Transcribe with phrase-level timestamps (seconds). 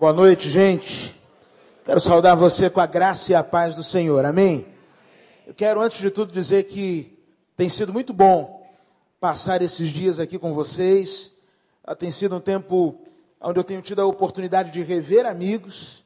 [0.00, 1.20] Boa noite, gente.
[1.84, 4.24] Quero saudar você com a graça e a paz do Senhor.
[4.24, 4.64] Amém?
[5.44, 7.18] Eu quero, antes de tudo, dizer que
[7.56, 8.64] tem sido muito bom
[9.18, 11.32] passar esses dias aqui com vocês.
[11.82, 12.96] Ah, tem sido um tempo
[13.40, 16.04] onde eu tenho tido a oportunidade de rever amigos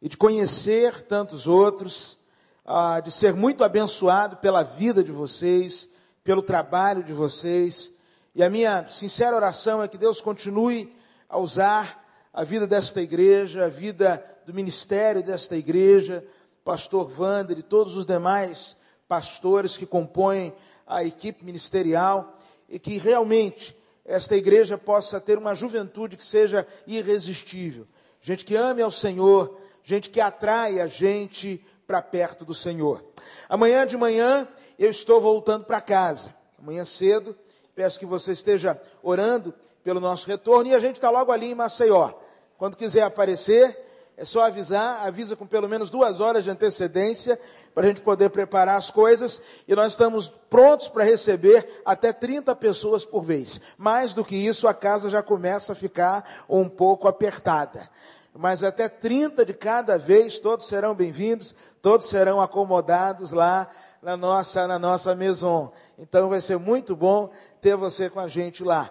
[0.00, 2.16] e de conhecer tantos outros,
[2.64, 5.88] ah, de ser muito abençoado pela vida de vocês,
[6.22, 7.90] pelo trabalho de vocês.
[8.36, 10.94] E a minha sincera oração é que Deus continue
[11.28, 12.01] a usar
[12.32, 16.24] a vida desta igreja, a vida do ministério desta igreja,
[16.64, 20.54] pastor Wander e todos os demais pastores que compõem
[20.86, 27.86] a equipe ministerial, e que realmente esta igreja possa ter uma juventude que seja irresistível.
[28.20, 33.04] Gente que ame ao Senhor, gente que atrai a gente para perto do Senhor.
[33.48, 36.34] Amanhã de manhã eu estou voltando para casa.
[36.58, 37.36] Amanhã cedo,
[37.74, 39.52] peço que você esteja orando
[39.84, 42.21] pelo nosso retorno e a gente está logo ali em Maceió.
[42.62, 43.76] Quando quiser aparecer,
[44.16, 47.36] é só avisar, avisa com pelo menos duas horas de antecedência,
[47.74, 52.54] para a gente poder preparar as coisas, e nós estamos prontos para receber até 30
[52.54, 53.60] pessoas por vez.
[53.76, 57.90] Mais do que isso, a casa já começa a ficar um pouco apertada.
[58.32, 63.68] Mas até 30 de cada vez, todos serão bem-vindos, todos serão acomodados lá
[64.00, 65.72] na nossa, na nossa maison.
[65.98, 67.28] Então vai ser muito bom
[67.60, 68.88] ter você com a gente lá.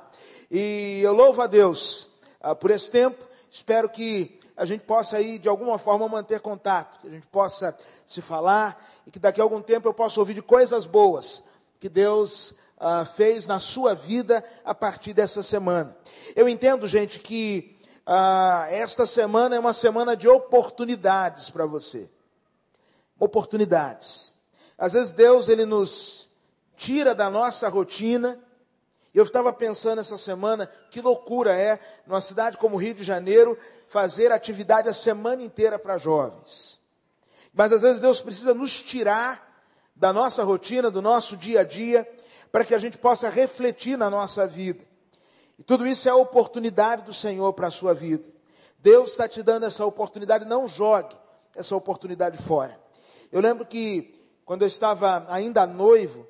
[0.52, 2.10] E eu louvo a Deus
[2.42, 7.00] ah, por esse tempo Espero que a gente possa aí, de alguma forma, manter contato,
[7.00, 10.36] que a gente possa se falar e que daqui a algum tempo eu possa ouvir
[10.36, 11.44] de coisas boas
[11.78, 15.98] que Deus ah, fez na sua vida a partir dessa semana.
[16.34, 22.10] Eu entendo, gente, que ah, esta semana é uma semana de oportunidades para você.
[23.20, 24.32] Oportunidades.
[24.78, 26.30] Às vezes Deus ele nos
[26.78, 28.40] tira da nossa rotina
[29.18, 34.32] eu estava pensando essa semana, que loucura é, numa cidade como Rio de Janeiro, fazer
[34.32, 36.80] atividade a semana inteira para jovens.
[37.54, 39.64] Mas às vezes Deus precisa nos tirar
[39.96, 42.10] da nossa rotina, do nosso dia a dia,
[42.52, 44.84] para que a gente possa refletir na nossa vida.
[45.60, 48.24] E tudo isso é a oportunidade do Senhor para a sua vida.
[48.80, 51.16] Deus está te dando essa oportunidade, não jogue
[51.56, 52.80] essa oportunidade fora.
[53.32, 56.28] Eu lembro que quando eu estava ainda noivo,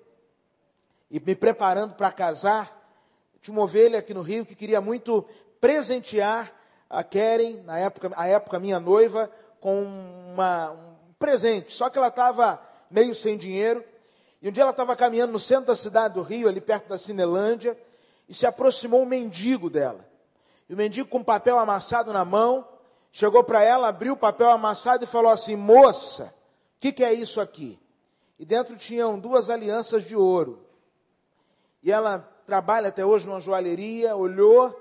[1.12, 2.82] e me preparando para casar,
[3.42, 5.28] tinha uma ovelha aqui no Rio que queria muito
[5.60, 6.50] presentear
[6.90, 9.30] a Keren, na época, a época minha noiva,
[9.60, 11.74] com uma, um presente.
[11.74, 13.84] Só que ela estava meio sem dinheiro.
[14.42, 16.98] E um dia ela estava caminhando no centro da cidade do Rio, ali perto da
[16.98, 17.78] Cinelândia,
[18.28, 20.08] e se aproximou um mendigo dela.
[20.70, 22.66] E o mendigo com papel amassado na mão,
[23.12, 26.34] chegou para ela, abriu o papel amassado e falou assim: Moça,
[26.78, 27.78] o que, que é isso aqui?
[28.40, 30.71] E dentro tinham duas alianças de ouro
[31.84, 34.78] e ela trabalha até hoje numa joalheria, olhou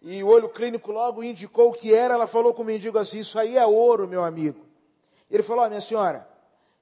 [0.00, 2.14] e o olho clínico logo indicou o que era.
[2.14, 4.66] Ela falou com o mendigo assim: Isso aí é ouro, meu amigo.
[5.30, 6.28] Ele falou: oh, Minha senhora,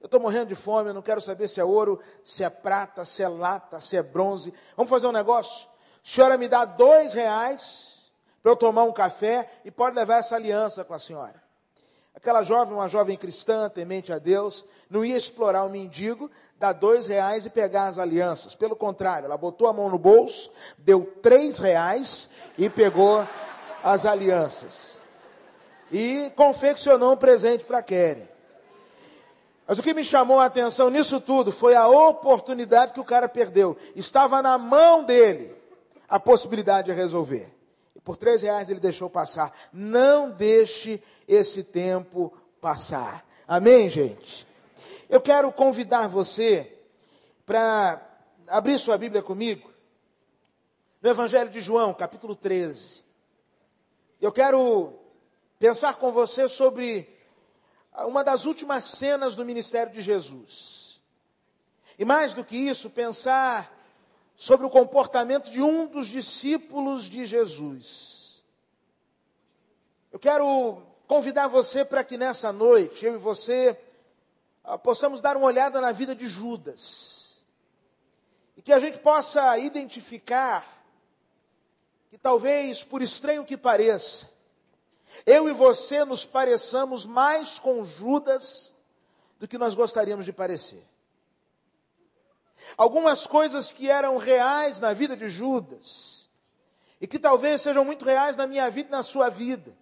[0.01, 3.05] eu estou morrendo de fome, eu não quero saber se é ouro, se é prata,
[3.05, 4.53] se é lata, se é bronze.
[4.77, 5.69] Vamos fazer um negócio?
[5.69, 8.11] A senhora me dá dois reais
[8.43, 11.41] para eu tomar um café e pode levar essa aliança com a senhora.
[12.15, 16.29] Aquela jovem, uma jovem cristã, temente a Deus, não ia explorar o mendigo,
[16.59, 18.55] dar dois reais e pegar as alianças.
[18.57, 22.29] Pelo contrário, ela botou a mão no bolso, deu três reais
[22.59, 23.27] e pegou
[23.85, 25.01] as alianças.
[25.93, 28.29] E confeccionou um presente para Keren.
[29.67, 33.29] Mas o que me chamou a atenção nisso tudo foi a oportunidade que o cara
[33.29, 33.77] perdeu.
[33.95, 35.55] Estava na mão dele
[36.09, 37.55] a possibilidade de resolver.
[38.03, 39.53] Por três reais ele deixou passar.
[39.73, 43.25] Não deixe esse tempo passar.
[43.47, 44.50] Amém, gente?
[45.11, 46.73] Eu quero convidar você
[47.45, 48.01] para
[48.47, 49.69] abrir sua Bíblia comigo
[51.03, 53.03] no Evangelho de João, capítulo 13.
[54.21, 54.95] Eu quero
[55.59, 57.13] pensar com você sobre
[58.07, 61.03] uma das últimas cenas do ministério de Jesus.
[61.99, 63.77] E mais do que isso, pensar
[64.37, 68.45] sobre o comportamento de um dos discípulos de Jesus.
[70.13, 73.77] Eu quero convidar você para que nessa noite, eu e você,
[74.83, 77.43] possamos dar uma olhada na vida de Judas.
[78.57, 80.67] E que a gente possa identificar
[82.11, 84.29] que talvez, por estranho que pareça,
[85.25, 88.75] eu e você nos pareçamos mais com Judas
[89.39, 90.87] do que nós gostaríamos de parecer.
[92.77, 96.29] Algumas coisas que eram reais na vida de Judas,
[97.01, 99.75] e que talvez sejam muito reais na minha vida e na sua vida,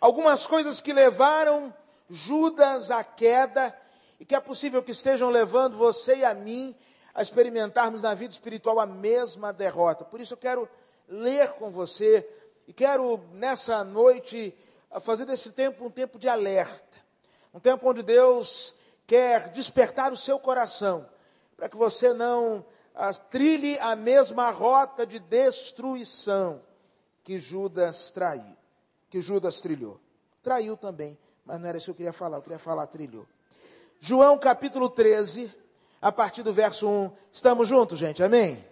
[0.00, 1.74] Algumas coisas que levaram
[2.08, 3.76] Judas à queda
[4.18, 6.74] e que é possível que estejam levando você e a mim
[7.14, 10.04] a experimentarmos na vida espiritual a mesma derrota.
[10.04, 10.68] Por isso eu quero
[11.08, 12.28] ler com você
[12.66, 14.54] e quero nessa noite
[15.00, 16.98] fazer desse tempo um tempo de alerta,
[17.52, 18.74] um tempo onde Deus
[19.06, 21.08] quer despertar o seu coração,
[21.56, 22.64] para que você não
[22.94, 26.62] as, trilhe a mesma rota de destruição
[27.24, 28.56] que Judas traiu,
[29.08, 30.00] que Judas trilhou.
[30.42, 33.26] Traiu também, mas não era isso que eu queria falar, eu queria falar trilhou.
[34.00, 35.54] João capítulo 13,
[36.00, 37.10] a partir do verso 1.
[37.30, 38.64] Estamos juntos, gente, amém?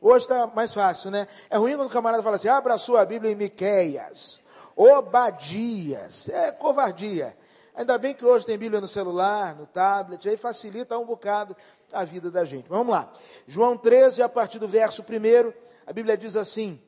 [0.00, 1.28] Hoje está mais fácil, né?
[1.48, 4.42] É ruim quando o camarada fala assim, abra a sua Bíblia em Miqueias,
[4.74, 7.36] Obadias, é covardia.
[7.74, 11.56] Ainda bem que hoje tem Bíblia no celular, no tablet, aí facilita um bocado
[11.92, 12.68] a vida da gente.
[12.68, 13.12] Vamos lá.
[13.46, 15.52] João 13, a partir do verso 1,
[15.86, 16.80] a Bíblia diz assim: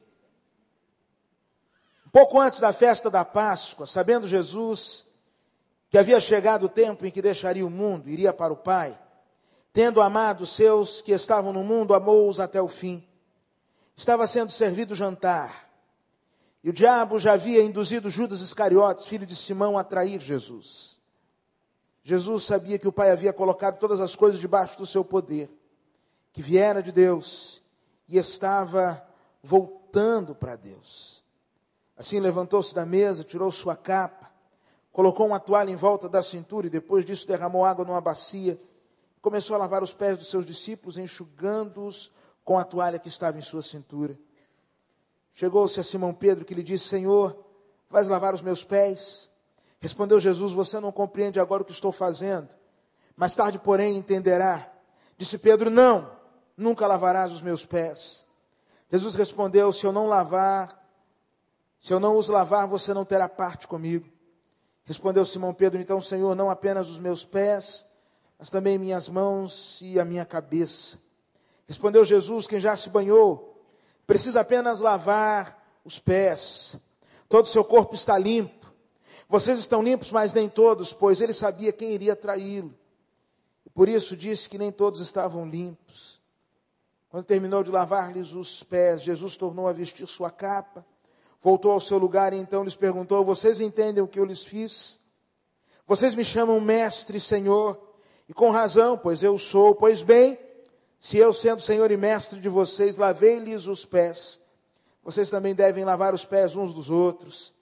[2.12, 5.06] pouco antes da festa da Páscoa, sabendo Jesus
[5.88, 8.98] que havia chegado o tempo em que deixaria o mundo, iria para o Pai,
[9.72, 13.06] tendo amado os seus que estavam no mundo, amou-os até o fim.
[13.96, 15.70] Estava sendo servido o jantar.
[16.64, 20.98] E o diabo já havia induzido Judas Iscariotes, filho de Simão, a trair Jesus.
[22.04, 25.50] Jesus sabia que o Pai havia colocado todas as coisas debaixo do seu poder,
[26.32, 27.62] que viera de Deus
[28.08, 29.06] e estava
[29.42, 31.21] voltando para Deus.
[32.02, 34.28] Assim levantou-se da mesa, tirou sua capa,
[34.90, 38.60] colocou uma toalha em volta da cintura e depois disso derramou água numa bacia.
[39.20, 42.10] Começou a lavar os pés dos seus discípulos, enxugando-os
[42.44, 44.18] com a toalha que estava em sua cintura.
[45.32, 47.40] Chegou-se a Simão Pedro que lhe disse: Senhor,
[47.88, 49.30] vais lavar os meus pés?
[49.78, 52.48] Respondeu Jesus: Você não compreende agora o que estou fazendo.
[53.14, 54.72] Mais tarde, porém, entenderá.
[55.16, 56.10] Disse Pedro: Não,
[56.56, 58.26] nunca lavarás os meus pés.
[58.90, 60.81] Jesus respondeu: Se eu não lavar,
[61.82, 64.08] se eu não os lavar, você não terá parte comigo.
[64.84, 67.84] Respondeu Simão Pedro: Então, Senhor, não apenas os meus pés,
[68.38, 70.96] mas também minhas mãos e a minha cabeça.
[71.66, 73.60] Respondeu Jesus: Quem já se banhou,
[74.06, 76.76] precisa apenas lavar os pés.
[77.28, 78.72] Todo o seu corpo está limpo.
[79.28, 82.72] Vocês estão limpos, mas nem todos, pois ele sabia quem iria traí-lo.
[83.74, 86.20] Por isso disse que nem todos estavam limpos.
[87.08, 90.86] Quando terminou de lavar-lhes os pés, Jesus tornou a vestir sua capa,
[91.42, 95.00] voltou ao seu lugar e então lhes perguntou: Vocês entendem o que eu lhes fiz?
[95.86, 97.78] Vocês me chamam mestre senhor,
[98.28, 99.74] e com razão, pois eu sou.
[99.74, 100.38] Pois bem,
[100.98, 104.40] se eu, sendo Senhor e Mestre de vocês, lavei-lhes os pés,
[105.02, 107.52] vocês também devem lavar os pés uns dos outros.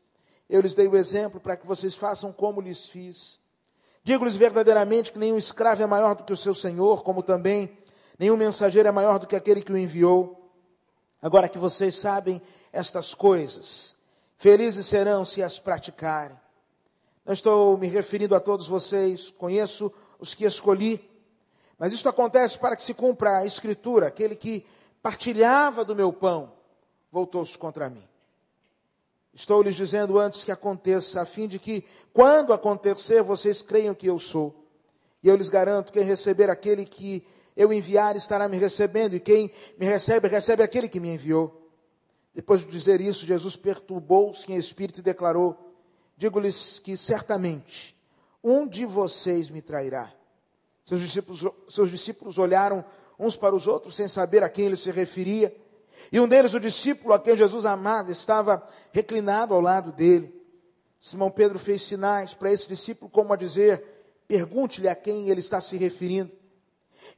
[0.48, 3.40] Eu lhes dei o exemplo para que vocês façam como lhes fiz.
[4.04, 7.78] Digo-lhes verdadeiramente que nenhum escravo é maior do que o seu senhor, como também
[8.18, 10.52] nenhum mensageiro é maior do que aquele que o enviou.
[11.22, 12.42] Agora que vocês sabem
[12.72, 13.96] estas coisas,
[14.36, 16.38] felizes serão se as praticarem.
[17.24, 21.10] Não estou me referindo a todos vocês, conheço os que escolhi
[21.80, 24.66] mas isto acontece para que se cumpra a escritura: aquele que
[25.02, 26.52] partilhava do meu pão
[27.10, 28.06] voltou-se contra mim.
[29.32, 31.82] Estou lhes dizendo antes que aconteça, a fim de que,
[32.12, 34.54] quando acontecer, vocês creiam que eu sou.
[35.22, 37.26] E eu lhes garanto: quem receber aquele que
[37.56, 41.59] eu enviar estará me recebendo, e quem me recebe, recebe aquele que me enviou.
[42.34, 45.74] Depois de dizer isso, Jesus perturbou-se em espírito e declarou:
[46.16, 47.96] Digo-lhes que certamente
[48.42, 50.12] um de vocês me trairá.
[50.84, 52.84] Seus discípulos, seus discípulos olharam
[53.18, 55.54] uns para os outros sem saber a quem ele se referia.
[56.10, 60.34] E um deles, o discípulo a quem Jesus amava, estava reclinado ao lado dele.
[60.98, 63.82] Simão Pedro fez sinais para esse discípulo, como a dizer:
[64.26, 66.30] pergunte-lhe a quem ele está se referindo.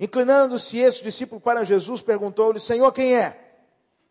[0.00, 3.51] Inclinando-se esse discípulo para Jesus, perguntou-lhe: Senhor, quem é?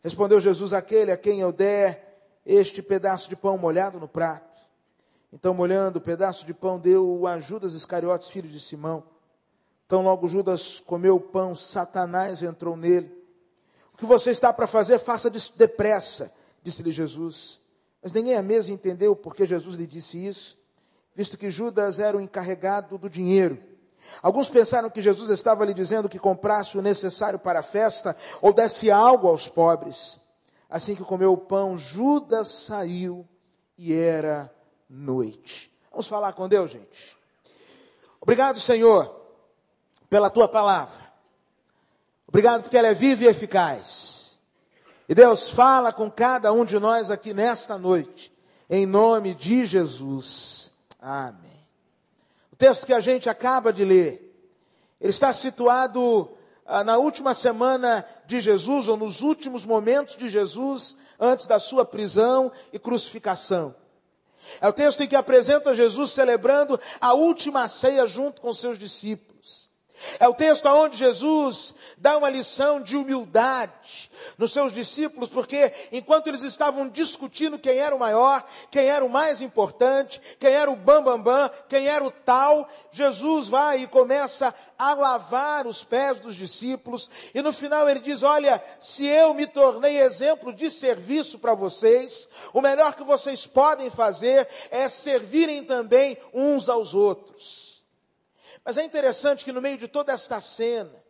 [0.01, 2.11] Respondeu Jesus: Aquele a quem eu der
[2.45, 4.59] este pedaço de pão molhado no prato.
[5.31, 9.03] Então, molhando o pedaço de pão, deu a Judas Iscariotes, filho de Simão.
[9.85, 13.11] Então, logo Judas comeu o pão, Satanás entrou nele.
[13.93, 17.61] O que você está para fazer, faça depressa, disse-lhe Jesus.
[18.01, 20.57] Mas ninguém à mesa entendeu porque Jesus lhe disse isso,
[21.15, 23.61] visto que Judas era o encarregado do dinheiro.
[24.21, 28.53] Alguns pensaram que Jesus estava lhe dizendo que comprasse o necessário para a festa ou
[28.53, 30.19] desse algo aos pobres.
[30.69, 33.27] Assim que comeu o pão, Judas saiu
[33.77, 34.53] e era
[34.89, 35.71] noite.
[35.91, 37.17] Vamos falar com Deus, gente.
[38.21, 39.21] Obrigado, Senhor
[40.11, 41.09] pela tua palavra.
[42.27, 44.37] Obrigado porque ela é viva e eficaz.
[45.07, 48.31] E Deus fala com cada um de nós aqui nesta noite,
[48.69, 50.73] em nome de Jesus.
[50.99, 51.50] Amém.
[52.61, 54.21] Texto que a gente acaba de ler,
[54.99, 56.29] ele está situado
[56.63, 61.83] ah, na última semana de Jesus, ou nos últimos momentos de Jesus, antes da sua
[61.83, 63.73] prisão e crucificação.
[64.61, 69.70] É o texto em que apresenta Jesus celebrando a última ceia junto com seus discípulos.
[70.19, 76.27] É o texto onde Jesus dá uma lição de humildade nos seus discípulos, porque enquanto
[76.27, 80.75] eles estavam discutindo quem era o maior, quem era o mais importante, quem era o
[80.75, 86.19] bambambam, bam, bam, quem era o tal, Jesus vai e começa a lavar os pés
[86.19, 91.37] dos discípulos, e no final ele diz: Olha, se eu me tornei exemplo de serviço
[91.37, 97.70] para vocês, o melhor que vocês podem fazer é servirem também uns aos outros.
[98.63, 101.03] Mas é interessante que no meio de toda esta cena,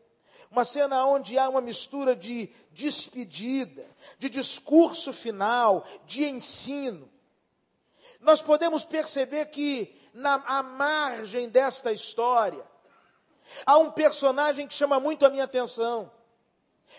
[0.50, 3.86] uma cena onde há uma mistura de despedida,
[4.20, 7.10] de discurso final, de ensino,
[8.20, 12.65] nós podemos perceber que na à margem desta história
[13.65, 16.12] há um personagem que chama muito a minha atenção.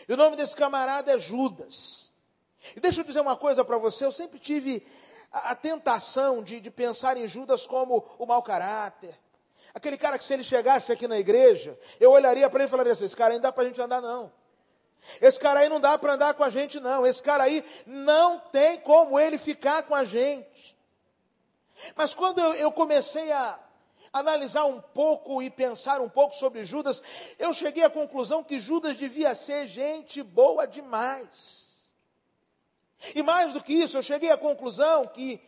[0.08, 2.10] E o nome desse camarada é Judas.
[2.74, 4.86] E deixa eu dizer uma coisa para você, eu sempre tive
[5.30, 9.18] a, a tentação de, de pensar em Judas como o mau caráter,
[9.74, 12.92] Aquele cara que se ele chegasse aqui na igreja, eu olharia para ele e falaria
[12.92, 14.32] assim: esse cara aí não dá para a gente andar, não.
[15.20, 17.06] Esse cara aí não dá para andar com a gente, não.
[17.06, 20.76] Esse cara aí não tem como ele ficar com a gente.
[21.96, 23.58] Mas quando eu, eu comecei a
[24.12, 27.02] analisar um pouco e pensar um pouco sobre Judas,
[27.38, 31.72] eu cheguei à conclusão que Judas devia ser gente boa demais.
[33.14, 35.40] E mais do que isso, eu cheguei à conclusão que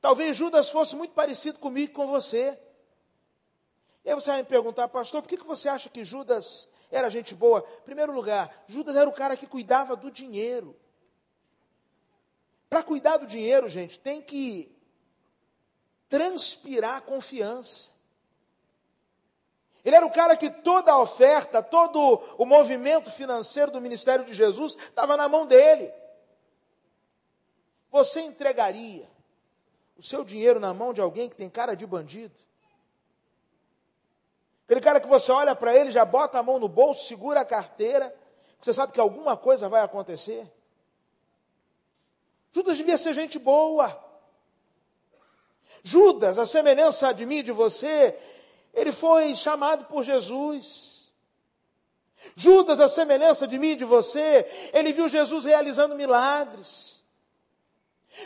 [0.00, 2.58] talvez Judas fosse muito parecido comigo e com você.
[4.04, 7.10] E aí você vai me perguntar, pastor, por que, que você acha que Judas era
[7.10, 7.64] gente boa?
[7.80, 10.76] Em primeiro lugar, Judas era o cara que cuidava do dinheiro.
[12.68, 14.70] Para cuidar do dinheiro, gente, tem que
[16.08, 17.92] transpirar confiança.
[19.84, 24.34] Ele era o cara que toda a oferta, todo o movimento financeiro do ministério de
[24.34, 25.92] Jesus estava na mão dele.
[27.90, 29.08] Você entregaria
[29.96, 32.34] o seu dinheiro na mão de alguém que tem cara de bandido?
[34.68, 37.44] Aquele cara que você olha para ele, já bota a mão no bolso, segura a
[37.44, 38.14] carteira,
[38.60, 40.46] você sabe que alguma coisa vai acontecer.
[42.52, 43.98] Judas devia ser gente boa.
[45.82, 48.14] Judas, a semelhança de mim e de você,
[48.74, 51.14] ele foi chamado por Jesus.
[52.36, 56.97] Judas, a semelhança de mim e de você, ele viu Jesus realizando milagres.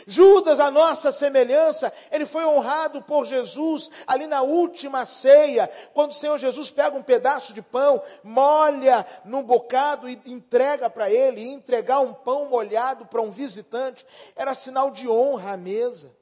[0.07, 6.15] Judas, a nossa semelhança, ele foi honrado por Jesus ali na última ceia, quando o
[6.15, 11.41] Senhor Jesus pega um pedaço de pão, molha num bocado e entrega para ele.
[11.41, 16.15] E entregar um pão molhado para um visitante era sinal de honra à mesa.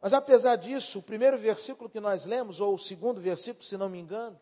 [0.00, 3.88] Mas apesar disso, o primeiro versículo que nós lemos, ou o segundo versículo, se não
[3.88, 4.38] me engano,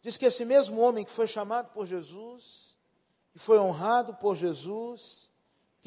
[0.00, 2.76] diz que esse mesmo homem que foi chamado por Jesus,
[3.32, 5.27] que foi honrado por Jesus,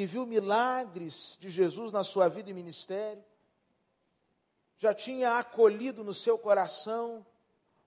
[0.01, 3.23] que viu milagres de Jesus na sua vida e ministério,
[4.79, 7.23] já tinha acolhido no seu coração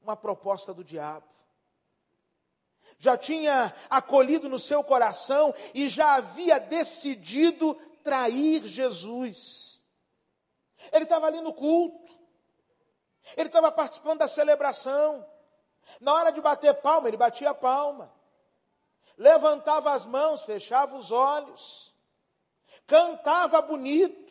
[0.00, 1.26] uma proposta do diabo.
[3.00, 9.82] Já tinha acolhido no seu coração e já havia decidido trair Jesus.
[10.92, 12.16] Ele estava ali no culto,
[13.36, 15.26] ele estava participando da celebração.
[16.00, 18.14] Na hora de bater palma, ele batia palma,
[19.18, 21.92] levantava as mãos, fechava os olhos
[22.86, 24.24] cantava bonito.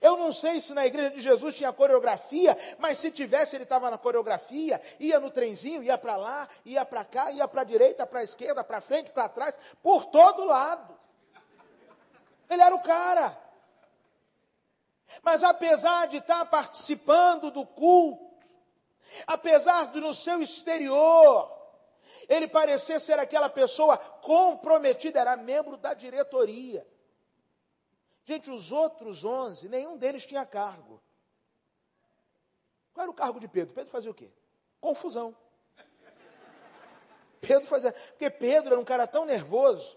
[0.00, 3.90] Eu não sei se na igreja de Jesus tinha coreografia, mas se tivesse, ele estava
[3.90, 8.06] na coreografia, ia no trenzinho, ia para lá, ia para cá, ia para a direita,
[8.06, 10.98] para a esquerda, para frente, para trás, por todo lado.
[12.50, 13.38] Ele era o cara.
[15.22, 18.26] Mas apesar de estar participando do culto,
[19.24, 21.52] apesar de no seu exterior,
[22.28, 26.84] ele parecer ser aquela pessoa comprometida, era membro da diretoria.
[28.26, 31.00] Gente, os outros onze, nenhum deles tinha cargo.
[32.92, 33.72] Qual era o cargo de Pedro?
[33.72, 34.28] Pedro fazia o quê?
[34.80, 35.34] Confusão.
[37.40, 37.92] Pedro fazia.
[37.92, 39.96] Porque Pedro era um cara tão nervoso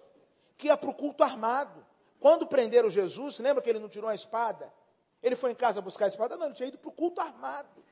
[0.56, 1.84] que ia para o culto armado.
[2.20, 4.72] Quando prenderam Jesus, lembra que ele não tirou a espada?
[5.24, 6.38] Ele foi em casa buscar a espada?
[6.38, 7.84] Não, ele tinha ido para o culto armado.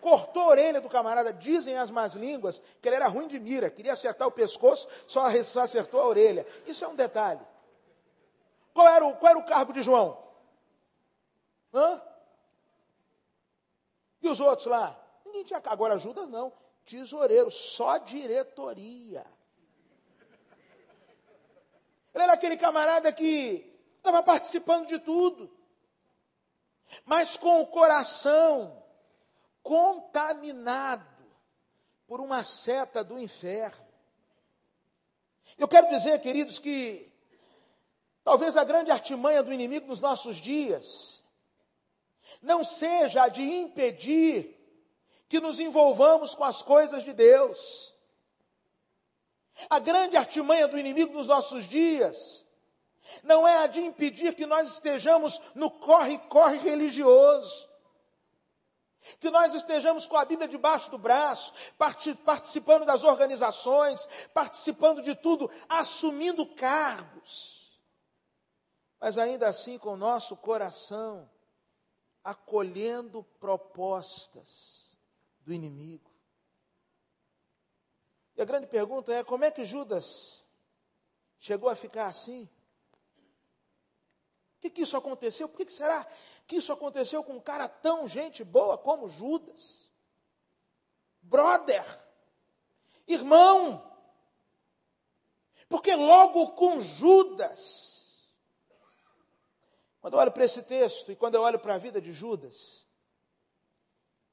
[0.00, 3.68] Cortou a orelha do camarada, dizem as más línguas que ele era ruim de mira,
[3.68, 6.46] queria acertar o pescoço, só acertou a orelha.
[6.66, 7.51] Isso é um detalhe.
[8.72, 10.22] Qual era o, qual era o cargo de João?
[11.72, 12.02] Hã?
[14.20, 14.98] E os outros lá?
[15.24, 15.60] Ninguém tinha.
[15.64, 16.52] Agora, Judas não.
[16.84, 19.26] Tesoureiro, só diretoria.
[22.14, 25.50] Ele era aquele camarada que estava participando de tudo,
[27.04, 28.84] mas com o coração
[29.62, 31.06] contaminado
[32.06, 33.86] por uma seta do inferno.
[35.56, 37.11] Eu quero dizer, queridos, que
[38.24, 41.22] Talvez a grande artimanha do inimigo nos nossos dias
[42.40, 44.58] não seja a de impedir
[45.28, 47.94] que nos envolvamos com as coisas de Deus.
[49.68, 52.46] A grande artimanha do inimigo nos nossos dias
[53.22, 57.68] não é a de impedir que nós estejamos no corre-corre religioso,
[59.18, 61.52] que nós estejamos com a Bíblia debaixo do braço,
[62.24, 67.51] participando das organizações, participando de tudo, assumindo cargos,
[69.02, 71.28] mas ainda assim com o nosso coração
[72.22, 74.96] acolhendo propostas
[75.40, 76.08] do inimigo.
[78.36, 80.46] E a grande pergunta é: como é que Judas
[81.40, 82.48] chegou a ficar assim?
[84.62, 85.48] que, que isso aconteceu?
[85.48, 86.06] Por que, que será
[86.46, 89.90] que isso aconteceu com um cara tão gente boa como Judas?
[91.20, 91.84] Brother,
[93.08, 93.84] irmão,
[95.68, 97.91] porque logo com Judas,
[100.02, 102.88] quando eu olho para esse texto e quando eu olho para a vida de Judas,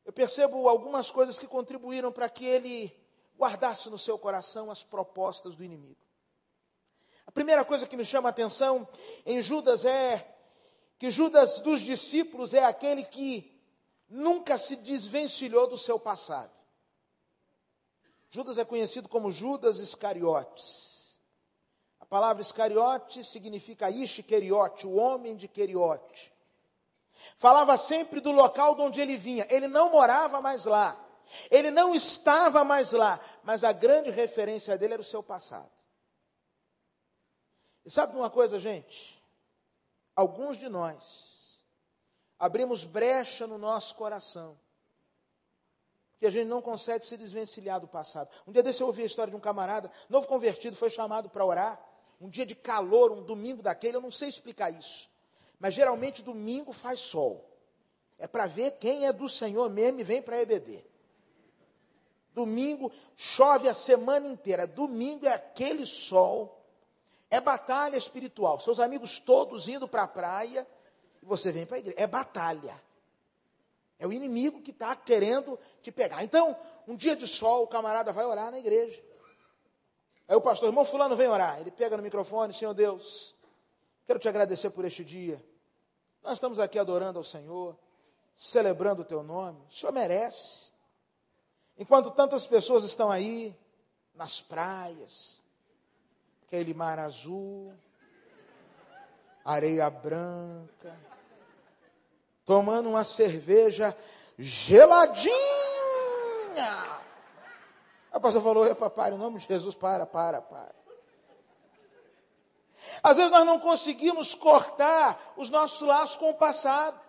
[0.04, 2.92] eu percebo algumas coisas que contribuíram para que ele
[3.38, 6.02] guardasse no seu coração as propostas do inimigo.
[7.28, 8.88] A primeira coisa que me chama a atenção
[9.24, 10.36] em Judas é
[10.98, 13.56] que Judas dos discípulos é aquele que
[14.10, 16.52] nunca se desvencilhou do seu passado.
[18.32, 20.89] Judas é conhecido como Judas Iscariotes.
[22.10, 26.34] Palavra Iscariote significa Ishqueriote, o homem de Queriote.
[27.38, 29.46] Falava sempre do local de onde ele vinha.
[29.50, 31.00] Ele não morava mais lá.
[31.52, 33.20] Ele não estava mais lá.
[33.44, 35.70] Mas a grande referência dele era o seu passado.
[37.86, 39.22] E sabe uma coisa, gente?
[40.16, 41.60] Alguns de nós
[42.38, 44.58] abrimos brecha no nosso coração,
[46.18, 48.30] que a gente não consegue se desvencilhar do passado.
[48.48, 51.46] Um dia desse eu ouvi a história de um camarada, novo convertido, foi chamado para
[51.46, 51.89] orar,
[52.20, 55.10] um dia de calor, um domingo daquele, eu não sei explicar isso,
[55.60, 57.46] mas geralmente domingo faz sol.
[58.18, 60.86] É para ver quem é do Senhor mesmo e vem para EBD.
[62.34, 64.68] Domingo chove a semana inteira.
[64.68, 66.60] Domingo é aquele sol
[67.30, 68.60] é batalha espiritual.
[68.60, 70.68] Seus amigos todos indo para a praia
[71.22, 71.98] e você vem para a igreja.
[72.00, 72.82] É batalha.
[74.00, 76.24] É o inimigo que está querendo te pegar.
[76.24, 79.02] Então, um dia de sol, o camarada vai orar na igreja.
[80.30, 81.60] Aí o pastor, irmão fulano, vem orar.
[81.60, 83.36] Ele pega no microfone, Senhor Deus,
[84.06, 85.44] quero te agradecer por este dia.
[86.22, 87.76] Nós estamos aqui adorando ao Senhor,
[88.36, 89.60] celebrando o teu nome.
[89.68, 90.70] O Senhor merece.
[91.76, 93.58] Enquanto tantas pessoas estão aí,
[94.14, 95.42] nas praias,
[96.44, 97.74] aquele mar azul,
[99.44, 100.96] areia branca,
[102.46, 103.98] tomando uma cerveja
[104.38, 105.34] geladinha.
[108.12, 110.76] A pastor falou, epa, para, em nome de Jesus, para, para, para.
[113.04, 117.00] Às vezes nós não conseguimos cortar os nossos laços com o passado.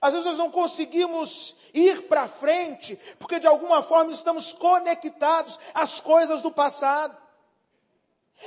[0.00, 6.00] Às vezes nós não conseguimos ir para frente, porque de alguma forma estamos conectados às
[6.00, 7.16] coisas do passado.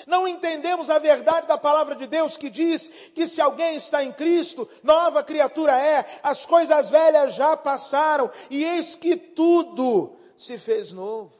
[0.07, 4.11] Não entendemos a verdade da palavra de Deus que diz que se alguém está em
[4.11, 10.91] Cristo, nova criatura é, as coisas velhas já passaram e eis que tudo se fez
[10.91, 11.33] novo.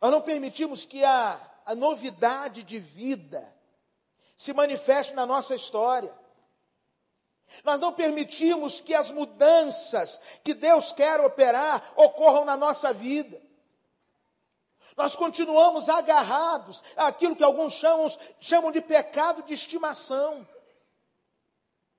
[0.00, 3.46] Nós não permitimos que a, a novidade de vida
[4.36, 6.12] se manifeste na nossa história.
[7.62, 13.40] Nós não permitimos que as mudanças que Deus quer operar ocorram na nossa vida.
[14.96, 20.46] Nós continuamos agarrados àquilo que alguns chamam, chamam de pecado de estimação.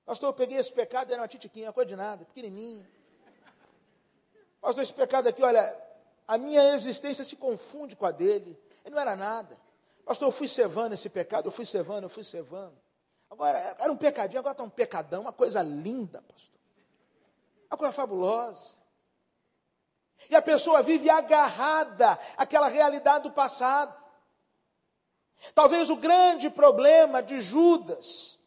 [0.04, 2.86] Pastor, eu peguei esse pecado, era uma titiquinha, coisa de nada, pequenininho.
[4.64, 5.76] Pastor, esse pecado aqui, olha,
[6.26, 8.58] a minha existência se confunde com a dele.
[8.82, 9.58] Ele não era nada.
[10.06, 12.72] Pastor, eu fui cevando esse pecado, eu fui cevando, eu fui cevando.
[13.28, 16.58] Agora, era um pecadinho, agora está um pecadão, uma coisa linda, pastor.
[17.70, 18.76] Uma coisa fabulosa.
[20.30, 23.94] E a pessoa vive agarrada àquela realidade do passado.
[25.54, 28.38] Talvez o grande problema de Judas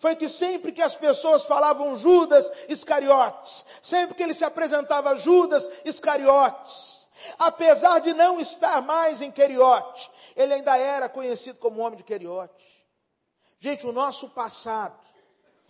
[0.00, 5.68] foi que sempre que as pessoas falavam Judas Iscariotes, sempre que ele se apresentava Judas
[5.84, 12.04] Iscariotes, apesar de não estar mais em Queriote, ele ainda era conhecido como homem de
[12.04, 12.86] Queriote.
[13.58, 14.98] Gente, o nosso passado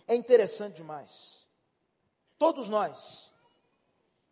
[0.07, 1.45] é interessante demais.
[2.37, 3.31] Todos nós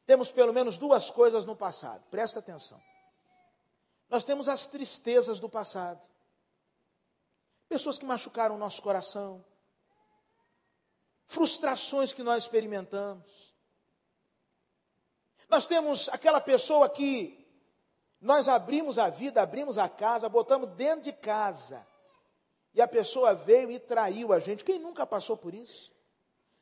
[0.06, 2.82] temos pelo menos duas coisas no passado, presta atenção.
[4.10, 6.02] Nós temos as tristezas do passado,
[7.68, 9.46] pessoas que machucaram o nosso coração,
[11.28, 13.49] frustrações que nós experimentamos.
[15.50, 17.36] Nós temos aquela pessoa que
[18.22, 21.86] nós abrimos a vida, abrimos a casa, botamos dentro de casa,
[22.74, 24.64] e a pessoa veio e traiu a gente.
[24.64, 25.92] Quem nunca passou por isso?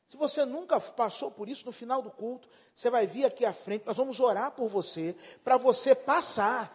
[0.07, 3.51] Se você nunca passou por isso, no final do culto, você vai vir aqui à
[3.51, 6.73] frente, nós vamos orar por você, para você passar.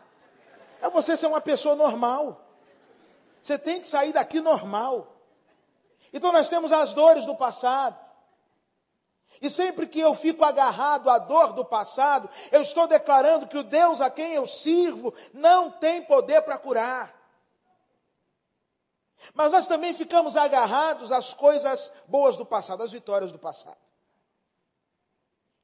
[0.79, 2.45] Para você ser uma pessoa normal.
[3.43, 5.17] Você tem que sair daqui normal.
[6.13, 7.99] Então nós temos as dores do passado.
[9.41, 13.65] E sempre que eu fico agarrado à dor do passado, eu estou declarando que o
[13.65, 17.23] Deus a quem eu sirvo não tem poder para curar.
[19.35, 23.77] Mas nós também ficamos agarrados às coisas boas do passado, às vitórias do passado.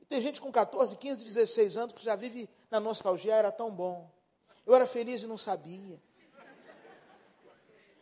[0.00, 3.70] E tem gente com 14, 15, 16 anos que já vive na nostalgia, era tão
[3.70, 4.10] bom.
[4.64, 6.00] Eu era feliz e não sabia.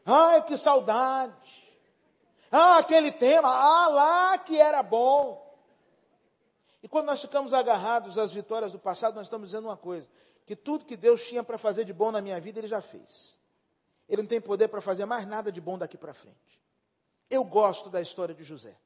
[0.04, 1.64] Ai, que saudade.
[2.50, 5.45] Ah, aquele tema, ah, lá que era bom.
[6.86, 10.08] E quando nós ficamos agarrados às vitórias do passado, nós estamos dizendo uma coisa:
[10.44, 13.40] que tudo que Deus tinha para fazer de bom na minha vida, Ele já fez.
[14.08, 16.62] Ele não tem poder para fazer mais nada de bom daqui para frente.
[17.28, 18.78] Eu gosto da história de José.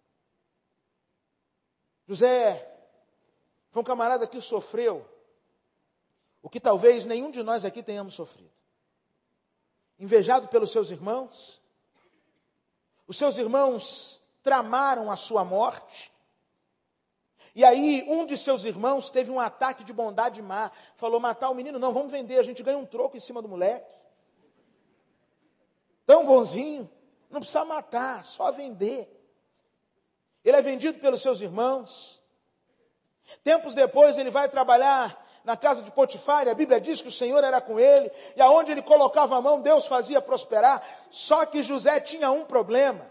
[2.08, 2.74] José
[3.70, 5.06] foi um camarada que sofreu
[6.40, 8.50] o que talvez nenhum de nós aqui tenhamos sofrido.
[9.98, 11.60] Invejado pelos seus irmãos,
[13.06, 16.10] os seus irmãos tramaram a sua morte.
[17.54, 20.70] E aí, um de seus irmãos teve um ataque de bondade má.
[20.96, 23.48] Falou: matar o menino, não, vamos vender, a gente ganha um troco em cima do
[23.48, 24.00] moleque
[26.10, 26.90] tão bonzinho,
[27.30, 29.08] não precisa matar, só vender.
[30.44, 32.20] Ele é vendido pelos seus irmãos.
[33.44, 37.44] Tempos depois ele vai trabalhar na casa de Potifar, a Bíblia diz que o Senhor
[37.44, 40.84] era com ele, e aonde ele colocava a mão, Deus fazia prosperar.
[41.10, 43.08] Só que José tinha um problema.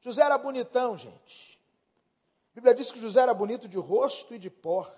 [0.00, 1.49] José era bonitão, gente.
[2.52, 4.96] A Bíblia diz que José era bonito de rosto e de porte.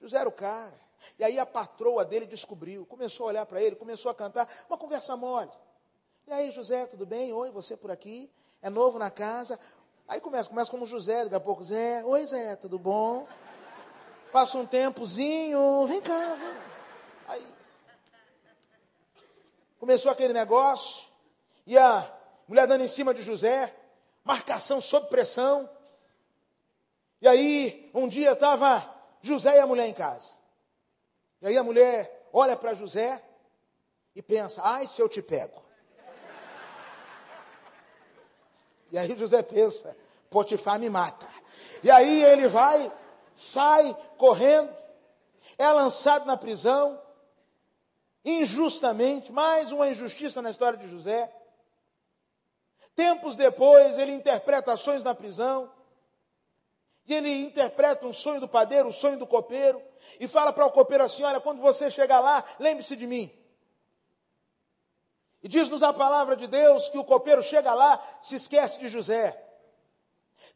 [0.00, 0.78] José era o cara.
[1.18, 4.78] E aí a patroa dele descobriu, começou a olhar para ele, começou a cantar, uma
[4.78, 5.50] conversa mole.
[6.26, 7.32] E aí, José, tudo bem?
[7.32, 8.30] Oi, você por aqui?
[8.60, 9.60] É novo na casa?
[10.08, 13.26] Aí começa, começa como José, daqui a pouco, Zé, oi Zé, tudo bom?
[14.32, 16.56] Passa um tempozinho, vem cá, vem.
[17.28, 17.56] Aí
[19.78, 21.06] começou aquele negócio,
[21.66, 22.12] e a
[22.48, 23.74] mulher dando em cima de José,
[24.24, 25.68] marcação sob pressão.
[27.20, 30.32] E aí, um dia estava José e a mulher em casa.
[31.40, 33.22] E aí a mulher olha para José
[34.14, 35.62] e pensa: ai, se eu te pego.
[38.90, 39.96] E aí José pensa:
[40.30, 41.26] Potifar me mata.
[41.82, 42.90] E aí ele vai,
[43.34, 44.74] sai correndo,
[45.58, 47.00] é lançado na prisão,
[48.24, 51.32] injustamente, mais uma injustiça na história de José.
[52.94, 55.70] Tempos depois, ele interpreta ações na prisão,
[57.06, 59.80] e ele interpreta um sonho do padeiro, um sonho do copeiro,
[60.18, 63.30] e fala para o copeiro assim: Olha, quando você chegar lá, lembre-se de mim.
[65.42, 69.42] E diz-nos a palavra de Deus que o copeiro chega lá, se esquece de José.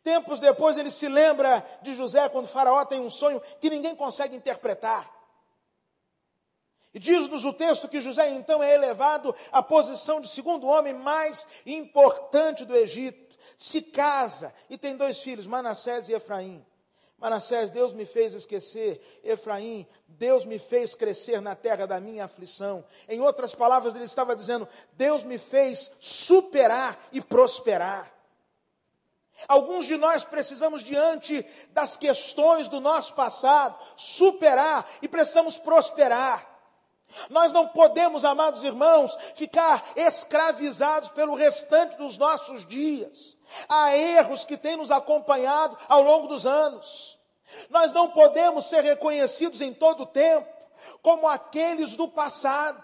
[0.02, 4.34] Tempos depois ele se lembra de José quando Faraó tem um sonho que ninguém consegue
[4.36, 5.10] interpretar.
[6.92, 11.46] E diz-nos o texto que José então é elevado à posição de segundo homem mais
[11.64, 13.29] importante do Egito.
[13.56, 16.64] Se casa e tem dois filhos, Manassés e Efraim.
[17.20, 19.20] Manassés, Deus me fez esquecer.
[19.22, 22.82] Efraim, Deus me fez crescer na terra da minha aflição.
[23.06, 28.10] Em outras palavras, ele estava dizendo: Deus me fez superar e prosperar.
[29.46, 36.49] Alguns de nós precisamos, diante das questões do nosso passado, superar e precisamos prosperar.
[37.28, 43.36] Nós não podemos, amados irmãos, ficar escravizados pelo restante dos nossos dias.
[43.68, 47.18] Há erros que têm nos acompanhado ao longo dos anos.
[47.68, 50.48] Nós não podemos ser reconhecidos em todo o tempo
[51.02, 52.82] como aqueles do passado.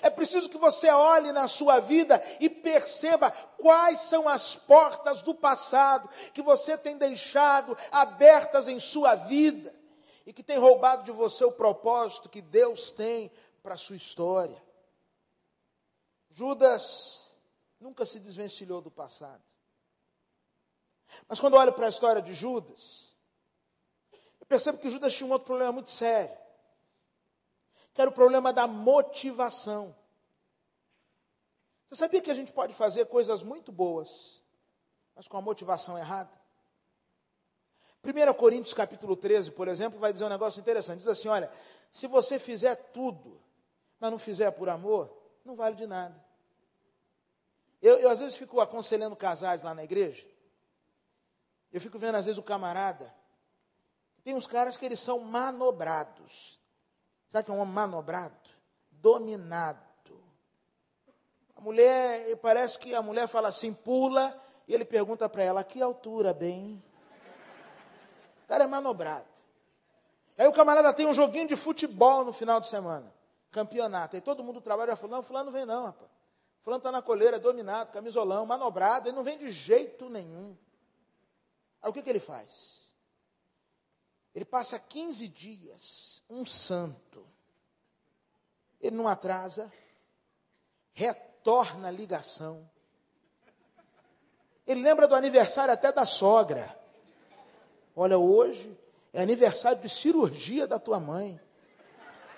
[0.00, 5.34] É preciso que você olhe na sua vida e perceba quais são as portas do
[5.34, 9.81] passado que você tem deixado abertas em sua vida
[10.26, 13.30] e que tem roubado de você o propósito que Deus tem
[13.62, 14.62] para a sua história.
[16.30, 17.30] Judas
[17.80, 19.42] nunca se desvencilhou do passado.
[21.28, 23.14] Mas quando eu olho para a história de Judas,
[24.40, 26.36] eu percebo que Judas tinha um outro problema muito sério,
[27.92, 29.94] que era o problema da motivação.
[31.86, 34.42] Você sabia que a gente pode fazer coisas muito boas,
[35.14, 36.41] mas com a motivação errada?
[38.04, 40.98] 1 Coríntios capítulo 13, por exemplo, vai dizer um negócio interessante.
[40.98, 41.50] Diz assim: olha,
[41.90, 43.40] se você fizer tudo,
[44.00, 46.14] mas não fizer por amor, não vale de nada.
[47.80, 50.26] Eu, eu às vezes fico aconselhando casais lá na igreja.
[51.72, 53.14] Eu fico vendo às vezes o camarada.
[54.24, 56.60] Tem uns caras que eles são manobrados.
[57.30, 58.36] Sabe que é um homem manobrado?
[58.90, 59.80] Dominado.
[61.56, 65.64] A mulher, parece que a mulher fala assim, pula, e ele pergunta para ela: a
[65.64, 66.82] que altura, bem?
[68.44, 69.26] O cara é manobrado.
[70.36, 73.12] Aí o camarada tem um joguinho de futebol no final de semana,
[73.50, 74.16] campeonato.
[74.16, 76.10] Aí todo mundo trabalha e fala: não, fulano vem não, rapaz.
[76.62, 80.56] Fulano está na coleira, dominado, camisolão, manobrado, ele não vem de jeito nenhum.
[81.82, 82.88] Aí o que, que ele faz?
[84.34, 87.26] Ele passa 15 dias, um santo.
[88.80, 89.70] Ele não atrasa,
[90.92, 92.68] retorna a ligação.
[94.66, 96.78] Ele lembra do aniversário até da sogra.
[97.94, 98.76] Olha, hoje
[99.12, 101.40] é aniversário de cirurgia da tua mãe.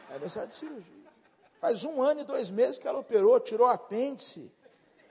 [0.09, 0.95] É aniversário de cirurgia.
[1.61, 4.51] Faz um ano e dois meses que ela operou, tirou apêndice.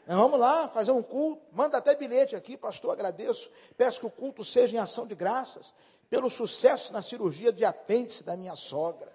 [0.06, 1.41] Nós vamos lá fazer um culto.
[1.51, 3.49] Manda até bilhete aqui, pastor, agradeço.
[3.77, 5.73] Peço que o culto seja em ação de graças
[6.10, 9.12] pelo sucesso na cirurgia de apêndice da minha sogra.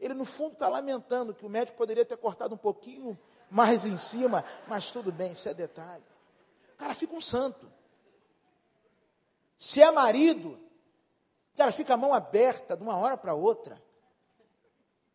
[0.00, 3.18] Ele, no fundo, está lamentando que o médico poderia ter cortado um pouquinho
[3.50, 6.02] mais em cima, mas tudo bem, isso é detalhe.
[6.74, 7.70] O cara fica um santo.
[9.62, 10.58] Se é marido,
[11.56, 13.80] cara fica a mão aberta de uma hora para outra.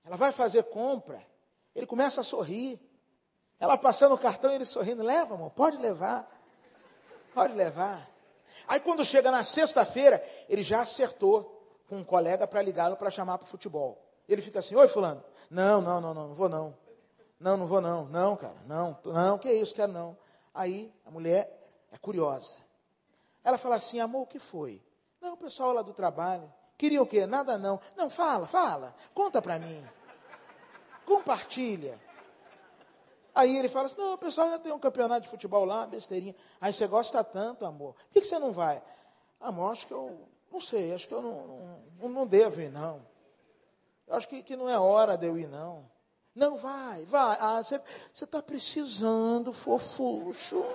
[0.05, 1.21] Ela vai fazer compra,
[1.75, 2.79] ele começa a sorrir.
[3.59, 6.31] Ela passando o cartão, ele sorrindo, leva, amor, pode levar.
[7.33, 8.09] Pode levar.
[8.69, 13.37] Aí quando chega na sexta-feira, ele já acertou com um colega para ligá-lo para chamar
[13.39, 14.01] para o futebol.
[14.29, 15.21] Ele fica assim, oi fulano.
[15.49, 16.73] Não, não, não, não, não vou não.
[17.37, 18.05] Não, não vou não.
[18.05, 20.17] Não, cara, não, não, que isso, quero não.
[20.53, 22.65] Aí a mulher é curiosa.
[23.47, 24.83] Ela fala assim, amor, o que foi?
[25.21, 26.53] Não, o pessoal lá do trabalho.
[26.77, 27.25] Queria o quê?
[27.25, 27.79] Nada não.
[27.95, 28.93] Não, fala, fala.
[29.13, 29.81] Conta para mim.
[31.05, 31.97] Compartilha.
[33.33, 36.35] Aí ele fala assim: não, o pessoal já tem um campeonato de futebol lá, besteirinha.
[36.59, 37.93] Aí você gosta tanto, amor.
[37.93, 38.83] Por que, você não vai?
[39.39, 40.27] Amor, acho que eu.
[40.51, 43.01] Não sei, acho que eu não, não, não devo ir, não.
[44.05, 45.89] Eu acho que, que não é hora de eu ir, não.
[46.35, 47.37] Não, vai, vai.
[47.39, 47.79] Ah, você
[48.25, 50.65] está precisando, fofucho.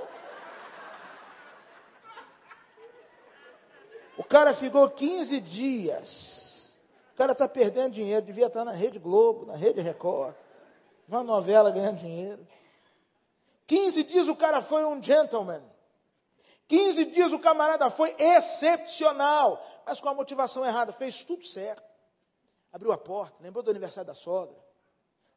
[4.17, 6.77] O cara ficou 15 dias.
[7.13, 10.35] O cara está perdendo dinheiro, devia estar na Rede Globo, na Rede Record,
[11.09, 12.47] uma novela ganhando dinheiro.
[13.67, 15.63] 15 dias o cara foi um gentleman.
[16.69, 21.83] 15 dias o camarada foi excepcional, mas com a motivação errada, fez tudo certo.
[22.73, 24.57] Abriu a porta, lembrou do aniversário da sogra,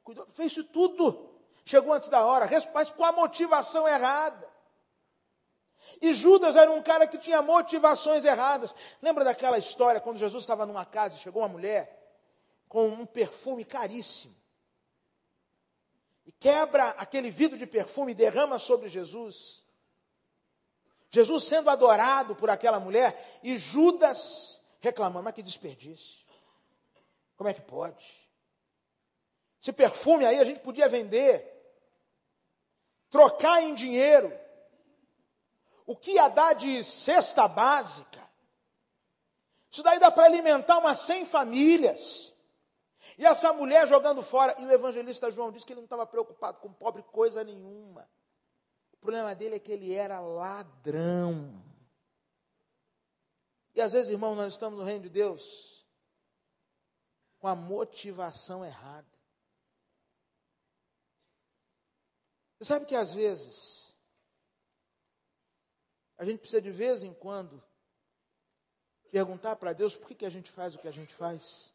[0.03, 1.29] cuidou, fez tudo.
[1.65, 4.47] Chegou antes da hora, mas com a motivação errada.
[6.01, 8.75] E Judas era um cara que tinha motivações erradas.
[9.01, 12.01] Lembra daquela história quando Jesus estava numa casa e chegou uma mulher
[12.67, 14.35] com um perfume caríssimo?
[16.25, 19.63] E quebra aquele vidro de perfume e derrama sobre Jesus.
[21.09, 26.25] Jesus sendo adorado por aquela mulher e Judas reclamando: mas que desperdício.
[27.37, 28.05] Como é que pode?
[29.61, 31.51] Esse perfume aí a gente podia vender,
[33.09, 34.44] trocar em dinheiro
[35.85, 38.23] o que ia dar de cesta básica.
[39.69, 42.33] Isso daí dá para alimentar umas 100 famílias.
[43.17, 44.55] E essa mulher jogando fora.
[44.59, 48.09] E o evangelista João disse que ele não estava preocupado com pobre coisa nenhuma.
[48.93, 51.61] O problema dele é que ele era ladrão.
[53.75, 55.85] E às vezes, irmão, nós estamos no reino de Deus
[57.37, 59.05] com a motivação errada.
[62.57, 63.84] Você sabe que às vezes
[66.17, 67.63] a gente precisa de vez em quando
[69.11, 71.73] perguntar para Deus por que, que a gente faz o que a gente faz.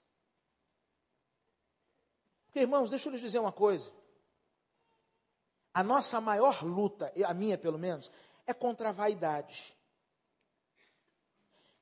[2.46, 3.92] Porque, irmãos, deixa eu lhes dizer uma coisa.
[5.72, 8.11] A nossa maior luta, a minha pelo menos,
[8.46, 9.76] é contra a vaidade.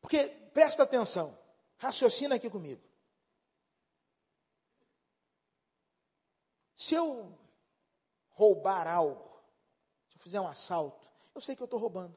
[0.01, 1.37] Porque, presta atenção,
[1.79, 2.83] raciocina aqui comigo.
[6.77, 7.37] Se eu
[8.31, 9.41] roubar algo,
[10.09, 12.17] se eu fizer um assalto, eu sei que eu estou roubando.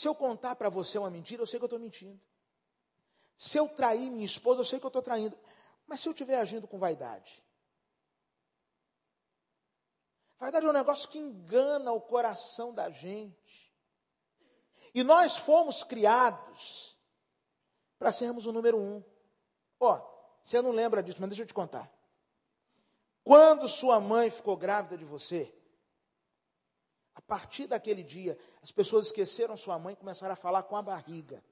[0.00, 2.18] Se eu contar para você uma mentira, eu sei que eu estou mentindo.
[3.36, 5.38] Se eu trair minha esposa, eu sei que eu estou traindo.
[5.86, 7.44] Mas se eu estiver agindo com vaidade?
[10.38, 13.76] Vaidade é um negócio que engana o coração da gente.
[14.94, 16.96] E nós fomos criados
[17.98, 19.04] para sermos o número um.
[19.78, 21.92] Ó, oh, você não lembra disso, mas deixa eu te contar.
[23.22, 25.54] Quando sua mãe ficou grávida de você,
[27.20, 30.82] a partir daquele dia, as pessoas esqueceram sua mãe e começaram a falar com a
[30.82, 31.44] barriga.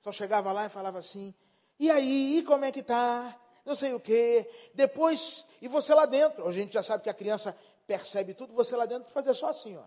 [0.00, 1.34] Só chegava lá e falava assim:
[1.78, 3.36] e aí, e como é que tá?
[3.64, 4.48] Não sei o quê.
[4.72, 6.46] Depois, e você lá dentro.
[6.48, 9.76] A gente já sabe que a criança percebe tudo, você lá dentro fazer só assim,
[9.76, 9.84] ó.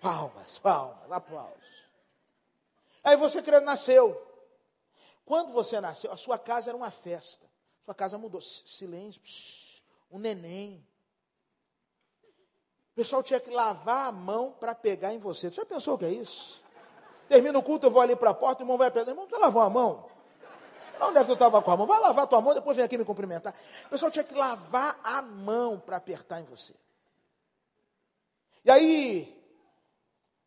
[0.00, 1.88] Palmas, palmas, aplausos.
[3.02, 4.24] Aí você nasceu.
[5.24, 7.46] Quando você nasceu, a sua casa era uma festa.
[7.84, 8.40] Sua casa mudou.
[8.40, 9.20] Silêncio,
[10.08, 10.86] um neném.
[12.98, 15.48] Pessoal tinha que lavar a mão para pegar em você.
[15.48, 16.60] Você já pensou o que é isso?
[17.28, 19.12] Termina o culto, eu vou ali para a porta, o irmão vai pegar.
[19.12, 20.04] Irmão, já lavou a mão?
[21.00, 21.86] Onde é que tu estava com a mão?
[21.86, 23.54] Vai lavar a tua mão, depois vem aqui me cumprimentar.
[23.86, 26.74] O pessoal tinha que lavar a mão para apertar em você.
[28.64, 29.40] E aí,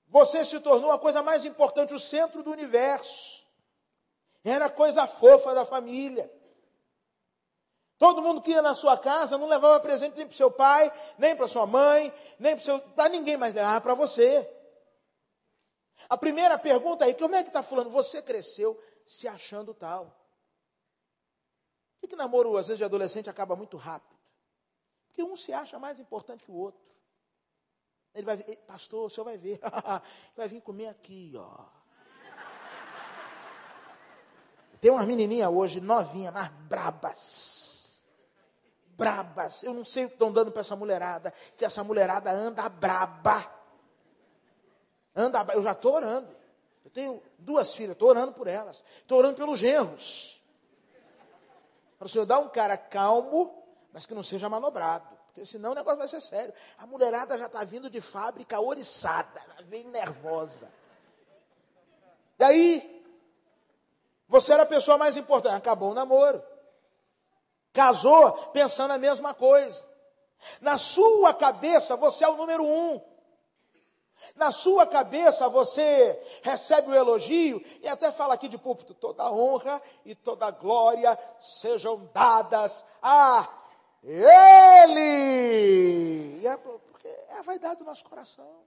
[0.10, 3.48] você se tornou a coisa mais importante, o centro do universo.
[4.44, 6.30] Era a coisa fofa da família.
[8.02, 11.36] Todo mundo que ia na sua casa não levava presente nem para seu pai, nem
[11.36, 12.58] para sua mãe, nem
[12.96, 14.52] para ninguém mais, levava para você.
[16.10, 17.92] A primeira pergunta é: como é que está falando?
[17.92, 20.18] Você cresceu se achando tal.
[22.00, 24.18] Por que, namoro, às vezes, de adolescente acaba muito rápido?
[25.06, 26.82] Porque um se acha mais importante que o outro.
[28.16, 29.60] Ele vai ver, pastor, o senhor vai ver,
[30.36, 31.66] vai vir comer aqui, ó.
[34.82, 37.71] Tem umas menininhas hoje, novinhas, mas brabas.
[39.02, 39.64] Brabas.
[39.64, 43.52] Eu não sei o que estão dando para essa mulherada, que essa mulherada anda braba.
[45.16, 46.30] Anda, eu já estou orando.
[46.86, 48.84] Eu tenho duas filhas, estou orando por elas.
[49.00, 50.42] Estou orando pelos genros.
[51.98, 55.08] Para o Senhor dar um cara calmo, mas que não seja manobrado.
[55.28, 56.54] Porque senão o negócio vai ser sério.
[56.78, 60.68] A mulherada já está vindo de fábrica oriçada, vem nervosa.
[62.38, 63.04] Daí,
[64.28, 65.56] você era a pessoa mais importante.
[65.56, 66.51] Acabou o namoro.
[67.74, 69.90] Casou pensando a mesma coisa.
[70.60, 73.02] Na sua cabeça, você é o número um.
[74.36, 79.82] Na sua cabeça você recebe o elogio e até fala aqui de púlpito: toda honra
[80.06, 83.50] e toda glória sejam dadas a
[84.04, 85.26] ele!
[86.46, 88.62] É porque é a vaidade do nosso coração.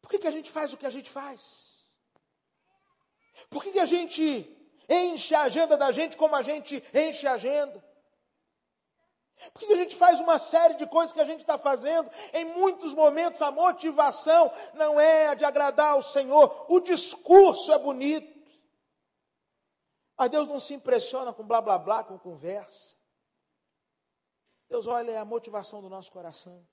[0.00, 1.72] Por que, que a gente faz o que a gente faz?
[3.50, 7.34] Por que, que a gente enche a agenda da gente como a gente enche a
[7.34, 7.82] agenda?
[9.52, 12.10] Por que, que a gente faz uma série de coisas que a gente está fazendo?
[12.32, 17.78] Em muitos momentos a motivação não é a de agradar ao Senhor, o discurso é
[17.78, 18.32] bonito.
[20.16, 22.96] Mas Deus não se impressiona com blá blá blá, com conversa.
[24.68, 26.66] Deus olha a motivação do nosso coração.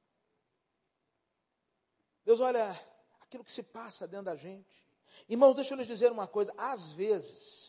[2.24, 2.80] Deus olha
[3.22, 4.88] aquilo que se passa dentro da gente.
[5.28, 6.54] Irmãos, deixa eu lhes dizer uma coisa.
[6.58, 7.69] Às vezes,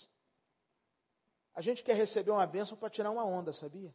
[1.61, 3.95] a gente quer receber uma bênção para tirar uma onda, sabia?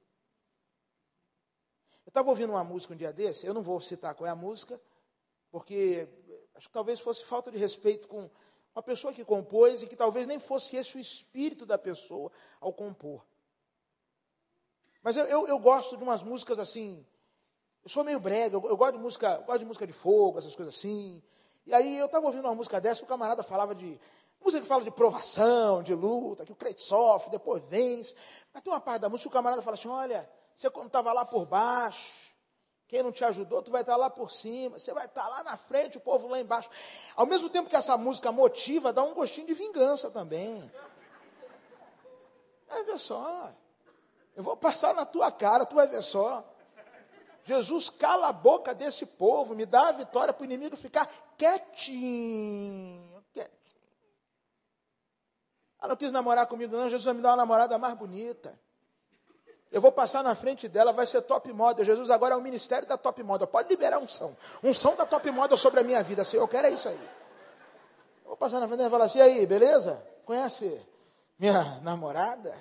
[2.05, 4.35] Eu estava ouvindo uma música um dia desse, eu não vou citar qual é a
[4.35, 4.79] música,
[5.49, 6.07] porque
[6.53, 8.29] acho que talvez fosse falta de respeito com
[8.75, 12.71] uma pessoa que compôs e que talvez nem fosse esse o espírito da pessoa ao
[12.71, 13.25] compor.
[15.01, 17.03] Mas eu, eu, eu gosto de umas músicas assim.
[17.83, 20.55] Eu sou meio brega, eu, eu gosto, de música, gosto de música de fogo, essas
[20.55, 21.19] coisas assim.
[21.65, 23.99] E aí eu estava ouvindo uma música dessa, o camarada falava de.
[24.39, 28.15] Música que fala de provação, de luta, que o crente sofre, depois vence.
[28.53, 31.11] Mas tem uma parte da música que o camarada fala assim: olha, você quando estava
[31.11, 32.31] lá por baixo,
[32.87, 35.57] quem não te ajudou, tu vai estar lá por cima, você vai estar lá na
[35.57, 36.69] frente, o povo lá embaixo.
[37.15, 40.71] Ao mesmo tempo que essa música motiva, dá um gostinho de vingança também.
[42.67, 43.51] Vai ver só.
[44.35, 46.43] Eu vou passar na tua cara, tu vai ver só.
[47.43, 53.14] Jesus, cala a boca desse povo, me dá a vitória para o inimigo ficar quietinho.
[55.85, 56.89] Ela não quis namorar comigo, não.
[56.89, 58.59] Jesus vai me dar uma namorada mais bonita.
[59.71, 61.85] Eu vou passar na frente dela, vai ser top model.
[61.85, 63.45] Jesus agora é o ministério da top model.
[63.45, 64.35] Pode liberar unção.
[64.63, 66.23] Unção da top model sobre a minha vida.
[66.23, 67.09] Senhor, eu quero é isso aí.
[68.23, 70.03] Eu vou passar na frente dela e falar assim: e aí, beleza?
[70.25, 70.81] Conhece
[71.37, 72.57] minha namorada?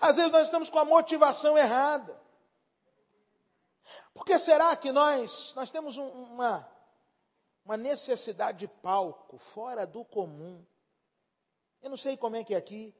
[0.00, 2.20] Às vezes nós estamos com a motivação errada.
[4.12, 6.68] Por que será que nós, nós temos um, uma,
[7.64, 10.64] uma necessidade de palco fora do comum?
[11.82, 12.94] Eu não sei como é que é aqui.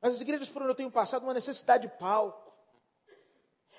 [0.00, 2.52] Mas as igrejas por onde eu tenho passado uma necessidade de palco.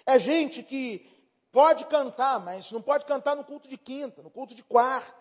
[0.05, 1.07] É gente que
[1.51, 5.15] pode cantar, mas não pode cantar no culto de quinta, no culto de quarta.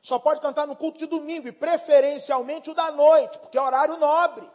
[0.00, 3.96] Só pode cantar no culto de domingo, e preferencialmente o da noite, porque é horário
[3.96, 4.48] nobre.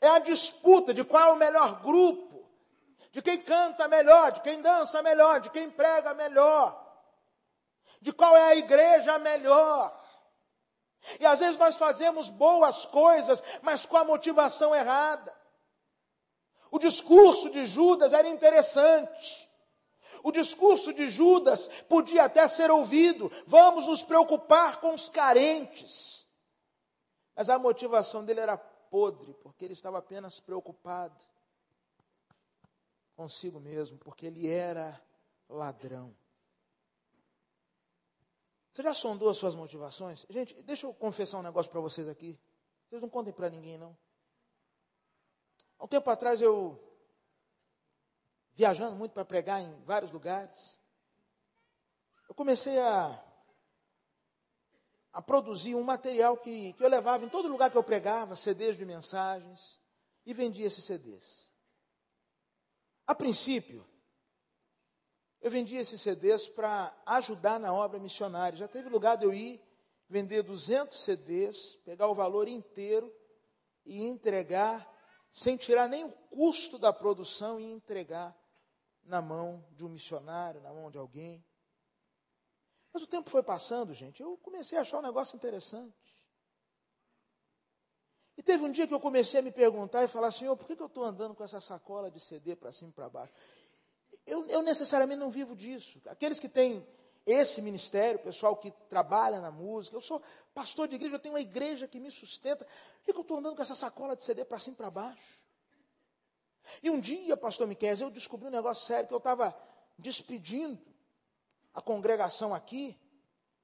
[0.00, 2.44] É a disputa de qual é o melhor grupo,
[3.12, 6.84] de quem canta melhor, de quem dança melhor, de quem prega melhor,
[8.00, 10.05] de qual é a igreja melhor.
[11.20, 15.34] E às vezes nós fazemos boas coisas, mas com a motivação errada.
[16.70, 19.50] O discurso de Judas era interessante.
[20.22, 23.30] O discurso de Judas podia até ser ouvido.
[23.46, 26.26] Vamos nos preocupar com os carentes.
[27.34, 31.22] Mas a motivação dele era podre, porque ele estava apenas preocupado
[33.14, 35.00] consigo mesmo, porque ele era
[35.48, 36.14] ladrão.
[38.76, 40.26] Você já sondou as suas motivações?
[40.28, 42.38] Gente, deixa eu confessar um negócio para vocês aqui.
[42.86, 43.96] Vocês não contem para ninguém, não.
[45.78, 46.78] Há um tempo atrás eu
[48.52, 50.78] viajando muito para pregar em vários lugares,
[52.28, 53.18] eu comecei a,
[55.10, 58.76] a produzir um material que, que eu levava em todo lugar que eu pregava, CDs
[58.76, 59.80] de mensagens,
[60.26, 61.50] e vendia esses CDs.
[63.06, 63.86] A princípio,
[65.40, 68.58] eu vendia esses CDs para ajudar na obra missionária.
[68.58, 69.60] Já teve lugar de eu ir
[70.08, 73.12] vender 200 CDs, pegar o valor inteiro
[73.84, 74.92] e entregar,
[75.30, 78.36] sem tirar nem o custo da produção, e entregar
[79.04, 81.44] na mão de um missionário, na mão de alguém.
[82.92, 85.94] Mas o tempo foi passando, gente, eu comecei a achar um negócio interessante.
[88.36, 90.76] E teve um dia que eu comecei a me perguntar e falar, Senhor, por que,
[90.76, 93.32] que eu estou andando com essa sacola de CD para cima e para baixo?
[94.26, 96.00] Eu, eu necessariamente não vivo disso.
[96.06, 96.86] Aqueles que têm
[97.24, 100.22] esse ministério, pessoal que trabalha na música, eu sou
[100.54, 102.64] pastor de igreja, eu tenho uma igreja que me sustenta.
[102.64, 104.90] Por que, que eu estou andando com essa sacola de CD para cima e para
[104.90, 105.40] baixo?
[106.82, 109.56] E um dia, pastor Miquel, eu descobri um negócio sério, que eu estava
[109.98, 110.78] despedindo
[111.74, 112.98] a congregação aqui,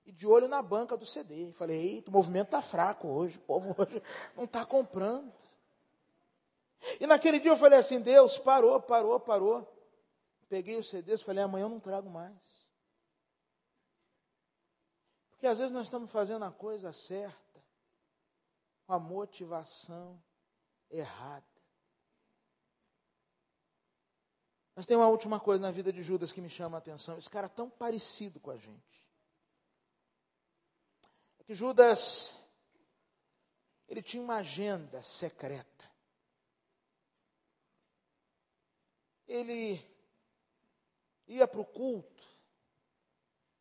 [0.04, 1.52] e de olho na banca do CD.
[1.52, 4.02] Falei, eita, o movimento está fraco hoje, o povo hoje
[4.36, 5.32] não está comprando.
[7.00, 9.68] E naquele dia eu falei assim, Deus, parou, parou, parou.
[10.52, 12.68] Peguei os CDs e falei, amanhã eu não trago mais.
[15.30, 17.64] Porque às vezes nós estamos fazendo a coisa certa,
[18.86, 20.22] com a motivação
[20.90, 21.46] errada.
[24.74, 27.16] Mas tem uma última coisa na vida de Judas que me chama a atenção.
[27.16, 28.92] Esse cara é tão parecido com a gente
[31.38, 32.36] é que Judas
[33.88, 35.90] ele tinha uma agenda secreta.
[39.26, 39.91] Ele
[41.26, 42.24] ia para o culto,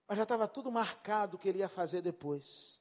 [0.07, 2.79] mas já estava tudo marcado o que ele ia fazer depois.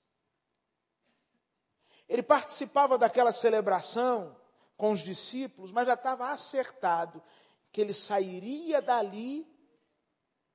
[2.09, 4.37] Ele participava daquela celebração
[4.77, 7.23] com os discípulos, mas já estava acertado
[7.71, 9.47] que ele sairia dali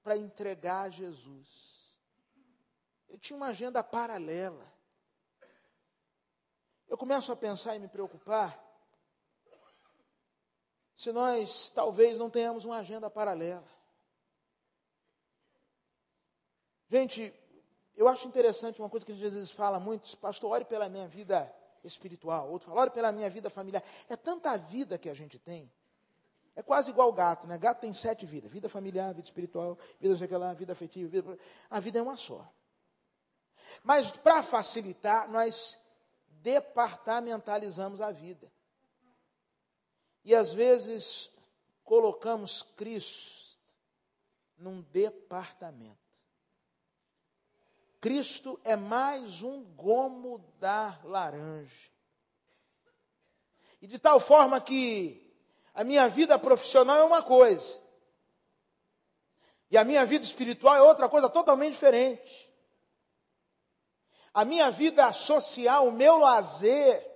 [0.04, 1.96] para entregar Jesus.
[3.08, 4.70] Ele tinha uma agenda paralela.
[6.88, 8.62] Eu começo a pensar e me preocupar
[10.96, 13.75] se nós talvez não tenhamos uma agenda paralela.
[16.90, 17.34] Gente,
[17.96, 21.54] eu acho interessante uma coisa que às vezes fala muito, pastor, ore pela minha vida
[21.84, 23.84] espiritual, outro fala, ore pela minha vida familiar.
[24.10, 25.72] É tanta vida que a gente tem.
[26.56, 27.58] É quase igual gato, né?
[27.58, 31.10] Gato tem sete vidas: vida familiar, vida espiritual, vida não sei que lá, vida afetiva.
[31.10, 31.38] Vida...
[31.70, 32.48] A vida é uma só.
[33.84, 35.78] Mas para facilitar, nós
[36.42, 38.52] departamentalizamos a vida.
[40.24, 41.30] E às vezes
[41.84, 43.58] colocamos Cristo
[44.58, 46.05] num departamento.
[48.06, 51.90] Cristo é mais um gomo da laranja.
[53.82, 55.36] E de tal forma que
[55.74, 57.82] a minha vida profissional é uma coisa,
[59.72, 62.46] e a minha vida espiritual é outra coisa totalmente diferente
[64.36, 67.15] a minha vida social, o meu lazer,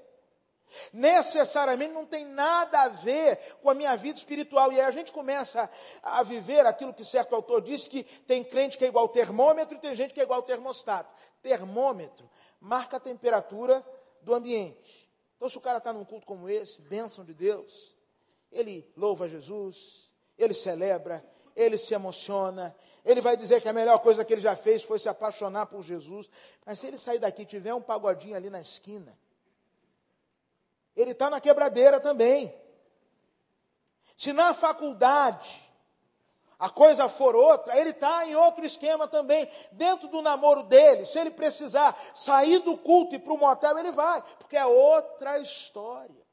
[0.93, 4.71] necessariamente não tem nada a ver com a minha vida espiritual.
[4.71, 5.69] E aí a gente começa
[6.01, 9.79] a, viver aquilo que certo autor disse, que tem crente que é igual termômetro e
[9.79, 11.13] tem gente que é igual termostato.
[11.41, 13.85] Termômetro marca a temperatura
[14.21, 15.09] do ambiente.
[15.37, 17.95] Então, se o cara está num culto como esse, bênção de Deus,
[18.51, 21.23] ele louva Jesus, ele celebra,
[21.55, 24.99] ele se emociona, ele vai dizer que a melhor coisa que ele já fez foi
[24.99, 26.29] se apaixonar por Jesus.
[26.65, 29.17] Mas se ele sair daqui e tiver um pagodinho ali na esquina,
[31.01, 32.53] ele está na quebradeira também.
[34.17, 35.65] Se na faculdade
[36.57, 39.49] a coisa for outra, ele está em outro esquema também.
[39.71, 43.91] Dentro do namoro dele, se ele precisar sair do culto e para o motel, ele
[43.91, 46.27] vai, porque é outra história.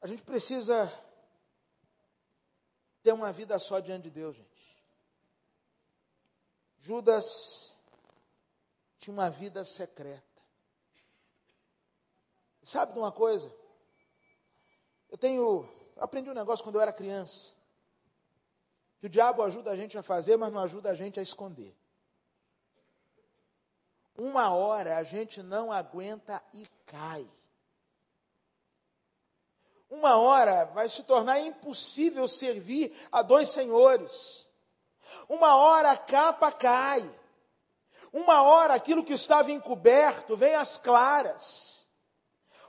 [0.00, 0.92] A gente precisa
[3.02, 4.52] ter uma vida só diante de Deus, gente.
[6.78, 7.76] Judas
[8.98, 10.31] tinha uma vida secreta.
[12.62, 13.54] Sabe de uma coisa?
[15.10, 15.68] Eu tenho.
[15.96, 17.52] Eu aprendi um negócio quando eu era criança.
[18.98, 21.76] Que o diabo ajuda a gente a fazer, mas não ajuda a gente a esconder.
[24.16, 27.28] Uma hora a gente não aguenta e cai
[29.92, 34.48] uma hora vai se tornar impossível servir a dois senhores.
[35.28, 37.08] Uma hora a capa cai.
[38.10, 41.71] Uma hora aquilo que estava encoberto vem às claras.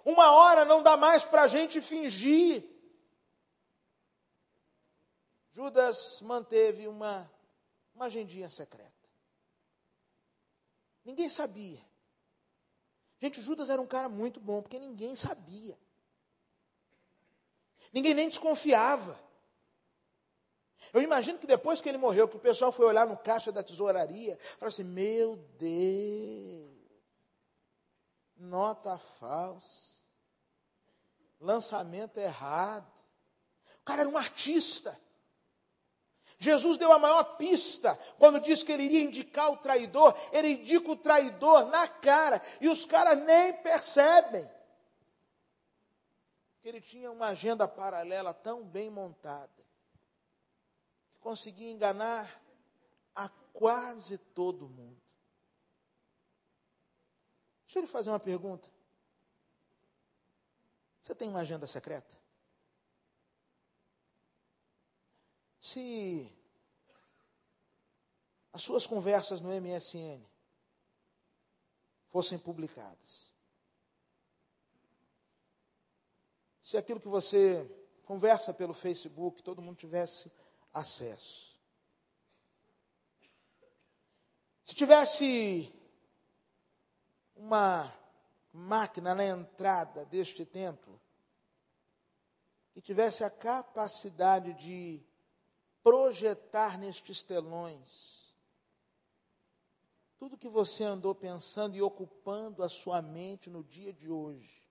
[0.03, 2.63] Uma hora não dá mais para a gente fingir.
[5.51, 7.31] Judas manteve uma,
[7.95, 8.91] uma agendinha secreta.
[11.05, 11.79] Ninguém sabia.
[13.19, 15.77] Gente, Judas era um cara muito bom, porque ninguém sabia.
[17.93, 19.17] Ninguém nem desconfiava.
[20.91, 23.63] Eu imagino que depois que ele morreu, que o pessoal foi olhar no caixa da
[23.63, 26.72] tesouraria, falou assim: Meu Deus,
[28.43, 30.01] nota falsa,
[31.39, 32.91] lançamento errado.
[33.81, 34.99] O cara era um artista.
[36.37, 40.13] Jesus deu a maior pista quando disse que ele iria indicar o traidor.
[40.31, 44.49] Ele indica o traidor na cara e os caras nem percebem.
[46.63, 49.51] Ele tinha uma agenda paralela tão bem montada
[51.11, 52.41] que conseguia enganar
[53.15, 55.02] a quase todo mundo.
[57.73, 58.69] Deixa eu lhe fazer uma pergunta.
[61.01, 62.15] Você tem uma agenda secreta?
[65.59, 66.31] Se
[68.51, 70.23] as suas conversas no MSN
[72.09, 73.33] fossem publicadas,
[76.61, 77.67] se aquilo que você
[78.05, 80.31] conversa pelo Facebook, todo mundo tivesse
[80.71, 81.59] acesso.
[84.63, 85.73] Se tivesse
[87.35, 87.93] uma
[88.51, 90.99] máquina na entrada deste templo
[92.73, 95.01] que tivesse a capacidade de
[95.83, 98.23] projetar nestes telões
[100.23, 104.63] tudo que você andou pensando e ocupando a sua mente no dia de hoje.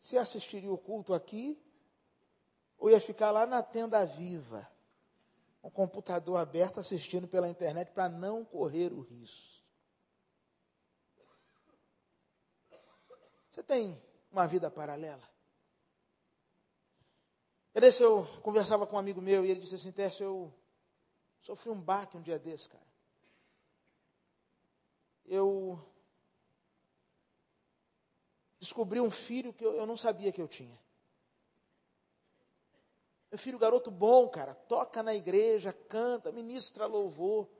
[0.00, 1.62] Você assistiria o culto aqui
[2.78, 4.66] ou ia ficar lá na tenda viva,
[5.60, 9.57] o computador aberto assistindo pela internet para não correr o risco?
[13.58, 14.00] Você tem
[14.30, 15.28] uma vida paralela?
[17.74, 20.54] Esse eu conversava com um amigo meu e ele disse assim, Tércio, eu
[21.40, 22.86] sofri um baque um dia desse, cara.
[25.26, 25.76] Eu
[28.60, 30.78] descobri um filho que eu não sabia que eu tinha.
[33.28, 37.50] Meu filho, garoto bom, cara, toca na igreja, canta, ministra louvor,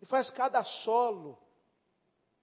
[0.00, 1.36] e faz cada solo,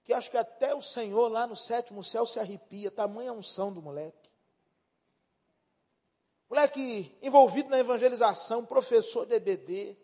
[0.04, 3.80] que acho que até o Senhor lá no sétimo céu se arrepia, tamanha unção do
[3.80, 4.30] moleque.
[6.48, 9.96] Moleque envolvido na evangelização, professor de EBD.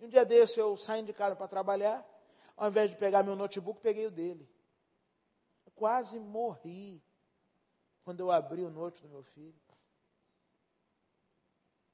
[0.00, 2.04] Um dia desse eu saindo de casa para trabalhar,
[2.56, 4.48] ao invés de pegar meu notebook, peguei o dele.
[5.64, 7.02] Eu quase morri
[8.04, 9.60] quando eu abri o note do meu filho.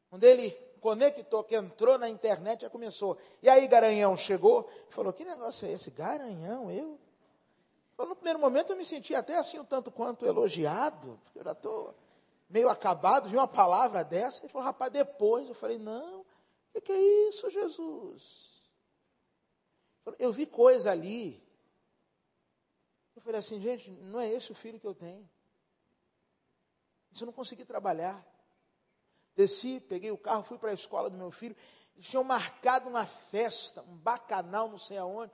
[0.09, 0.51] Quando ele
[0.83, 3.17] conectou, que entrou na internet, já começou.
[3.41, 5.91] E aí, Garanhão chegou e falou: Que negócio é esse?
[5.93, 6.99] Garanhão, eu?
[7.97, 11.45] Falou, no primeiro momento eu me senti até assim um tanto quanto elogiado, porque eu
[11.45, 11.95] já estou
[12.49, 16.27] meio acabado, vi uma palavra dessa, ele falou, rapaz, depois, eu falei, não, o
[16.73, 18.51] que, que, é isso, Jesus?
[20.19, 21.41] Eu vi coisa ali.
[23.15, 25.29] Eu falei assim, gente, não é esse o filho que eu tenho.
[27.13, 28.27] Isso eu não consegui trabalhar.
[29.35, 31.57] Desci, peguei o carro, fui para a escola do meu filho.
[31.95, 35.33] Eles tinham marcado uma festa, um bacanal, não sei aonde.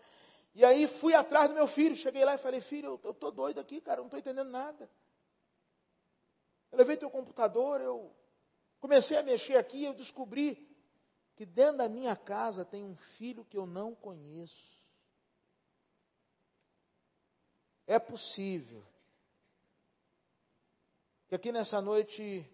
[0.55, 1.97] E aí fui atrás do meu filho.
[1.97, 4.91] Cheguei lá e falei, filho, eu estou doido aqui, cara, não estou entendendo nada.
[6.71, 8.15] Eu levei teu computador, eu
[8.81, 10.69] comecei a mexer aqui eu descobri
[11.35, 14.77] que dentro da minha casa tem um filho que eu não conheço.
[17.87, 18.85] É possível
[21.29, 22.45] que aqui nessa noite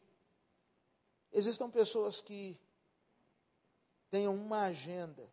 [1.35, 2.59] existam pessoas que
[4.09, 5.29] tenham uma agenda.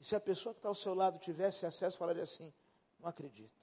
[0.00, 2.52] E se a pessoa que está ao seu lado tivesse acesso, falaria assim:
[2.98, 3.56] não acredito.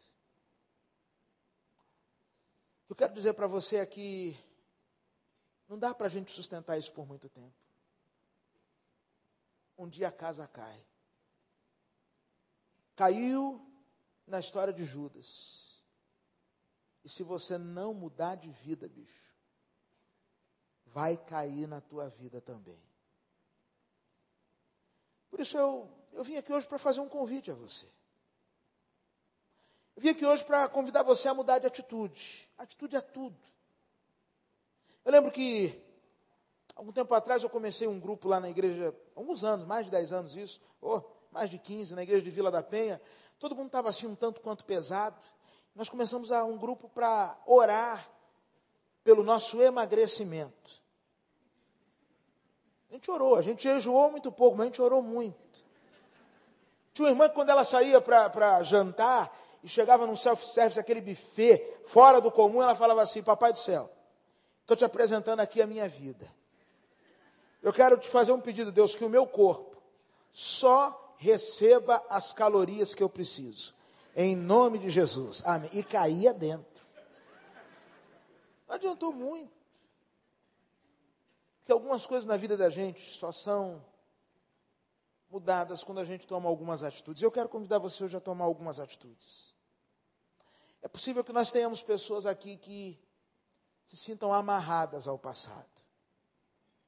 [2.83, 4.37] O que eu quero dizer para você é que
[5.67, 7.55] não dá para a gente sustentar isso por muito tempo.
[9.77, 10.85] Um dia a casa cai.
[12.95, 13.61] Caiu
[14.25, 15.83] na história de Judas.
[17.03, 19.24] E se você não mudar de vida, bicho,
[20.95, 22.79] vai cair na tua vida também.
[25.29, 27.85] Por isso eu, eu vim aqui hoje para fazer um convite a você.
[29.93, 32.49] Eu vim aqui hoje para convidar você a mudar de atitude.
[32.57, 33.35] Atitude é tudo.
[35.03, 35.77] Eu lembro que,
[36.73, 40.13] algum tempo atrás, eu comecei um grupo lá na igreja, alguns anos, mais de 10
[40.13, 43.01] anos isso, ou mais de 15, na igreja de Vila da Penha.
[43.37, 45.19] Todo mundo estava assim um tanto quanto pesado.
[45.75, 48.09] Nós começamos a um grupo para orar
[49.03, 50.84] pelo nosso emagrecimento.
[52.95, 55.35] A gente orou, a gente jejuou muito pouco, mas a gente orou muito.
[56.93, 61.61] Tinha uma irmã que quando ela saía para jantar, e chegava num self-service, aquele buffet,
[61.83, 63.91] fora do comum, ela falava assim: Papai do céu,
[64.61, 66.25] estou te apresentando aqui a minha vida.
[67.61, 69.75] Eu quero te fazer um pedido, Deus, que o meu corpo
[70.31, 73.75] só receba as calorias que eu preciso.
[74.15, 75.43] Em nome de Jesus.
[75.45, 75.69] Amém.
[75.73, 76.85] E caía dentro.
[78.65, 79.64] Não adiantou muito.
[81.65, 83.83] Porque algumas coisas na vida da gente só são
[85.31, 87.23] mudadas quando a gente toma algumas atitudes.
[87.23, 89.55] Eu quero convidar você hoje a tomar algumas atitudes.
[90.79, 93.03] É possível que nós tenhamos pessoas aqui que
[93.83, 95.65] se sintam amarradas ao passado,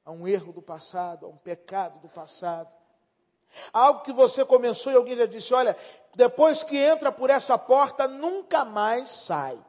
[0.05, 2.71] a um erro do passado, a um pecado do passado.
[3.73, 5.75] Algo que você começou e alguém já disse: olha,
[6.13, 9.59] depois que entra por essa porta, nunca mais sai.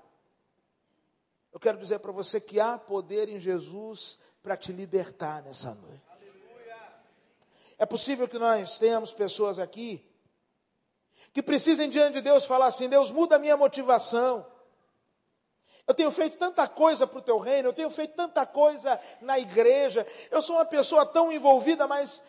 [1.50, 6.02] Eu quero dizer para você que há poder em Jesus para te libertar nessa noite.
[7.76, 10.04] É possível que nós tenhamos pessoas aqui
[11.32, 14.44] que precisem diante de Deus falar assim: Deus, muda a minha motivação.
[15.86, 19.38] Eu tenho feito tanta coisa para o teu reino, eu tenho feito tanta coisa na
[19.38, 22.22] igreja, eu sou uma pessoa tão envolvida, mas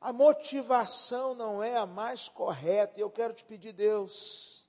[0.00, 2.98] a motivação não é a mais correta.
[2.98, 4.68] E eu quero te pedir, Deus,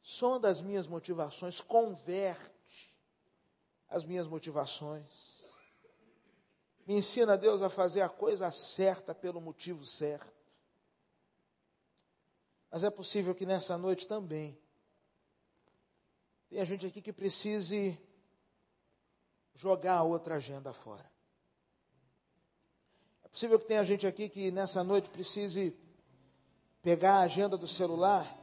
[0.00, 2.94] sonda as minhas motivações, converte
[3.88, 5.41] as minhas motivações.
[6.86, 10.32] Me ensina, Deus, a fazer a coisa certa pelo motivo certo.
[12.70, 14.58] Mas é possível que nessa noite também
[16.48, 17.98] tenha gente aqui que precise
[19.54, 21.10] jogar a outra agenda fora.
[23.22, 25.76] É possível que tenha gente aqui que nessa noite precise
[26.82, 28.38] pegar a agenda do celular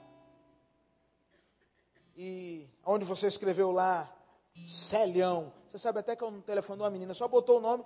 [2.16, 4.16] e onde você escreveu lá
[4.66, 5.54] Celião.
[5.70, 7.84] Você sabe até que é um telefone de uma menina, só botou o nome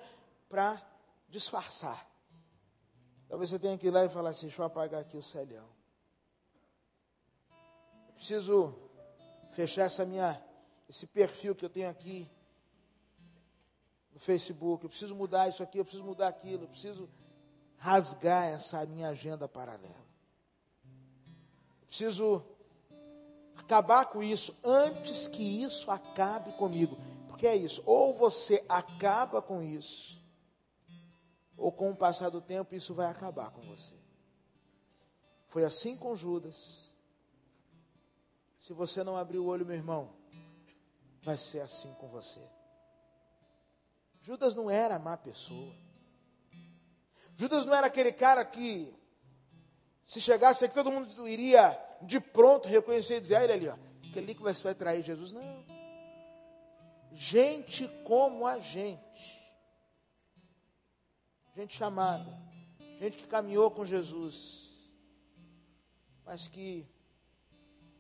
[0.54, 0.80] para
[1.28, 2.08] disfarçar.
[3.28, 5.68] Talvez você tenha que ir lá e falar assim: deixa eu apagar aqui o Celião.
[8.08, 8.76] Eu preciso
[9.50, 10.40] fechar essa minha,
[10.88, 12.30] esse perfil que eu tenho aqui
[14.14, 14.84] no Facebook.
[14.84, 17.10] Eu preciso mudar isso aqui, eu preciso mudar aquilo, eu preciso
[17.76, 20.06] rasgar essa minha agenda paralela.
[21.82, 22.46] Eu preciso
[23.56, 26.96] acabar com isso antes que isso acabe comigo.
[27.28, 30.23] Porque é isso, ou você acaba com isso,
[31.58, 33.96] ou com o passar do tempo isso vai acabar com você.
[35.48, 36.92] Foi assim com Judas.
[38.58, 40.14] Se você não abrir o olho, meu irmão,
[41.22, 42.42] vai ser assim com você.
[44.22, 45.74] Judas não era má pessoa.
[47.36, 48.94] Judas não era aquele cara que,
[50.06, 53.78] se chegasse aqui, todo mundo iria de pronto reconhecer e dizer, ah, ele ali, ó,
[54.10, 55.34] aquele que vai trair Jesus.
[55.34, 55.66] Não.
[57.12, 59.43] Gente como a gente.
[61.56, 62.32] Gente chamada.
[63.00, 64.70] Gente que caminhou com Jesus.
[66.26, 66.88] Mas que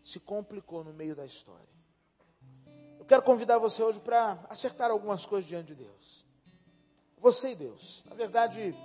[0.03, 1.73] se complicou no meio da história.
[2.99, 6.25] Eu quero convidar você hoje para acertar algumas coisas diante de Deus.
[7.17, 8.03] Você e Deus.
[8.05, 8.75] Na verdade,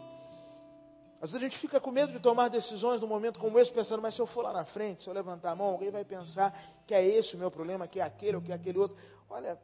[1.20, 4.00] às vezes a gente fica com medo de tomar decisões num momento como esse, pensando,
[4.02, 6.56] mas se eu for lá na frente, se eu levantar a mão, alguém vai pensar
[6.86, 8.96] que é esse o meu problema, que é aquele ou que é aquele outro.
[9.28, 9.60] Olha,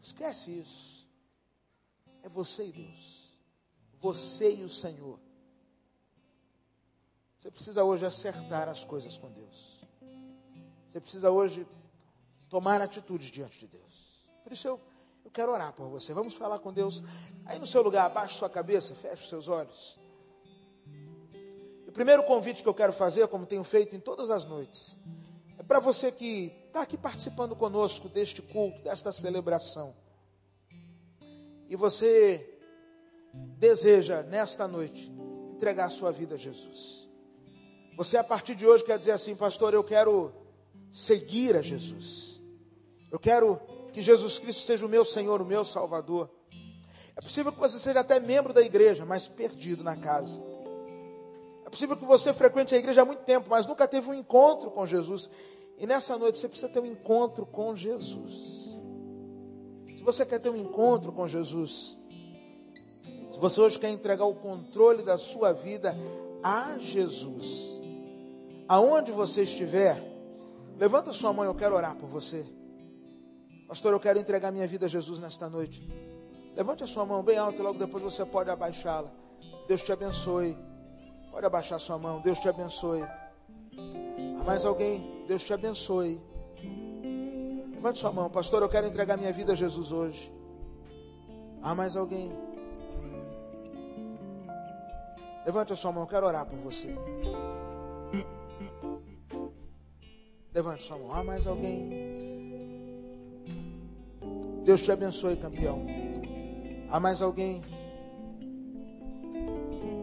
[0.00, 1.06] esquece isso.
[2.22, 3.27] É você e Deus.
[4.00, 5.18] Você e o Senhor.
[7.38, 9.80] Você precisa hoje acertar as coisas com Deus.
[10.88, 11.66] Você precisa hoje
[12.48, 14.28] tomar atitude diante de Deus.
[14.42, 14.80] Por isso eu,
[15.24, 16.12] eu quero orar por você.
[16.12, 17.02] Vamos falar com Deus.
[17.44, 19.98] Aí no seu lugar, abaixe sua cabeça, feche os seus olhos.
[21.86, 24.96] O primeiro convite que eu quero fazer, como tenho feito em todas as noites,
[25.58, 29.94] é para você que está aqui participando conosco deste culto, desta celebração.
[31.68, 32.57] E você
[33.32, 35.12] deseja, nesta noite,
[35.54, 37.08] entregar a sua vida a Jesus.
[37.96, 40.32] Você, a partir de hoje, quer dizer assim, pastor, eu quero
[40.90, 42.40] seguir a Jesus.
[43.10, 43.60] Eu quero
[43.92, 46.30] que Jesus Cristo seja o meu Senhor, o meu Salvador.
[47.16, 50.40] É possível que você seja até membro da igreja, mas perdido na casa.
[51.66, 54.70] É possível que você frequente a igreja há muito tempo, mas nunca teve um encontro
[54.70, 55.28] com Jesus.
[55.76, 58.78] E nessa noite você precisa ter um encontro com Jesus.
[59.96, 61.97] Se você quer ter um encontro com Jesus,
[63.38, 65.96] você hoje quer entregar o controle da sua vida
[66.42, 67.80] a Jesus,
[68.68, 70.02] aonde você estiver,
[70.76, 72.44] levanta sua mão, eu quero orar por você.
[73.68, 75.86] Pastor, eu quero entregar minha vida a Jesus nesta noite.
[76.56, 79.12] Levante a sua mão bem alta e logo depois você pode abaixá-la.
[79.68, 80.56] Deus te abençoe.
[81.30, 82.20] Pode abaixar sua mão.
[82.20, 83.02] Deus te abençoe.
[84.40, 85.24] Há mais alguém?
[85.28, 86.20] Deus te abençoe.
[87.74, 88.28] Levante sua mão.
[88.30, 90.32] Pastor, eu quero entregar minha vida a Jesus hoje.
[91.62, 92.47] Há mais alguém?
[95.48, 96.02] Levante a sua mão.
[96.02, 96.94] Eu quero orar por você.
[100.52, 101.10] Levante sua mão.
[101.14, 101.88] Há mais alguém?
[104.62, 105.86] Deus te abençoe, campeão.
[106.90, 107.62] Há mais alguém?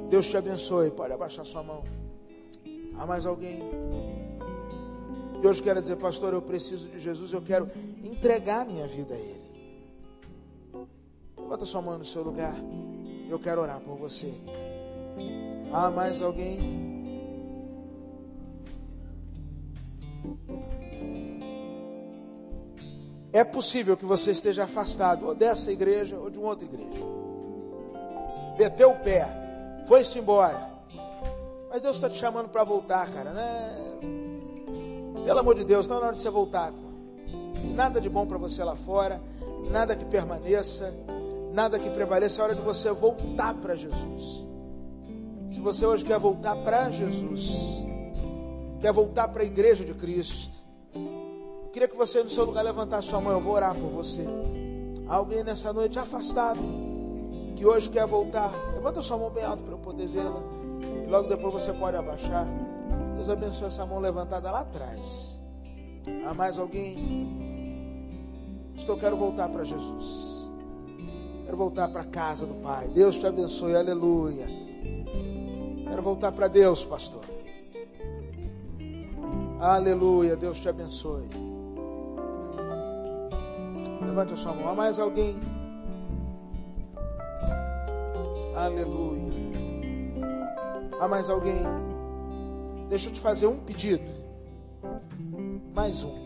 [0.10, 0.90] Deus te abençoe.
[0.90, 1.84] Pode abaixar sua mão.
[2.98, 3.60] Há mais alguém?
[5.44, 7.70] Hoje quer dizer, pastor, eu preciso de Jesus, eu quero
[8.04, 9.46] entregar minha vida a Ele.
[11.38, 12.56] Levanta sua mão no seu lugar.
[13.30, 14.34] Eu quero orar por você.
[15.72, 16.86] Há mais alguém?
[23.34, 27.04] É possível que você esteja afastado ou dessa igreja ou de uma outra igreja.
[28.58, 29.28] Meteu o pé,
[29.86, 30.58] foi-se embora.
[31.70, 33.76] Mas Deus está te chamando para voltar, cara, né?
[35.26, 36.72] Pelo amor de Deus, está na hora de você voltar.
[37.74, 39.20] Nada de bom para você lá fora,
[39.70, 40.94] nada que permaneça,
[41.52, 42.42] nada que prevaleça.
[42.42, 44.46] É hora de você voltar para Jesus.
[45.50, 47.86] Se você hoje quer voltar para Jesus,
[48.82, 50.66] quer voltar para a igreja de Cristo,
[51.76, 54.26] Queria que você no seu lugar levantasse sua mão, eu vou orar por você.
[55.10, 56.62] Alguém nessa noite afastado,
[57.54, 60.42] que hoje quer voltar, levanta sua mão bem alto para eu poder vê-la.
[61.06, 62.48] E logo depois você pode abaixar.
[63.18, 65.44] Deus abençoe essa mão levantada lá atrás.
[66.26, 67.34] Há mais alguém?
[68.78, 70.50] Estou, quero voltar para Jesus.
[71.44, 72.88] Quero voltar para a casa do Pai.
[72.88, 74.48] Deus te abençoe, aleluia.
[75.88, 77.24] Quero voltar para Deus, pastor.
[79.60, 81.30] Aleluia, Deus te abençoe.
[84.02, 84.70] Levante a sua mão.
[84.70, 85.36] Há mais alguém?
[88.56, 89.34] Aleluia.
[91.00, 91.62] Há mais alguém?
[92.90, 94.04] Deixa eu te fazer um pedido.
[95.74, 96.26] Mais um.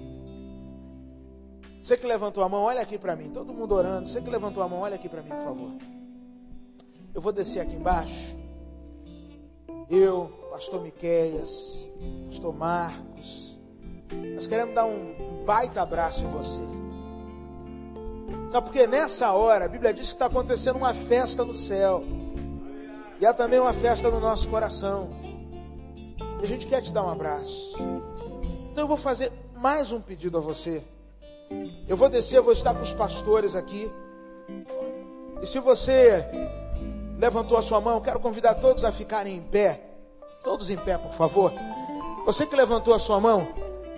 [1.82, 3.30] Você que levantou a mão, olha aqui para mim.
[3.30, 4.07] Todo mundo orando.
[4.07, 5.72] Você que levantou a mão, olha aqui para mim, por favor.
[7.14, 8.39] Eu vou descer aqui embaixo.
[9.90, 11.84] Eu, pastor Miqueias,
[12.28, 13.58] pastor Marcos,
[14.36, 16.60] nós queremos dar um baita abraço em você.
[18.52, 22.04] Sabe porque nessa hora a Bíblia diz que está acontecendo uma festa no céu.
[23.20, 25.10] E há também uma festa no nosso coração.
[26.40, 27.76] E a gente quer te dar um abraço.
[28.72, 30.84] Então eu vou fazer mais um pedido a você.
[31.88, 33.92] Eu vou descer, eu vou estar com os pastores aqui.
[35.42, 36.24] E se você
[37.20, 39.82] levantou a sua mão, quero convidar todos a ficarem em pé.
[40.44, 41.54] Todos em pé, por favor.
[42.26, 43.48] Você que levantou a sua mão,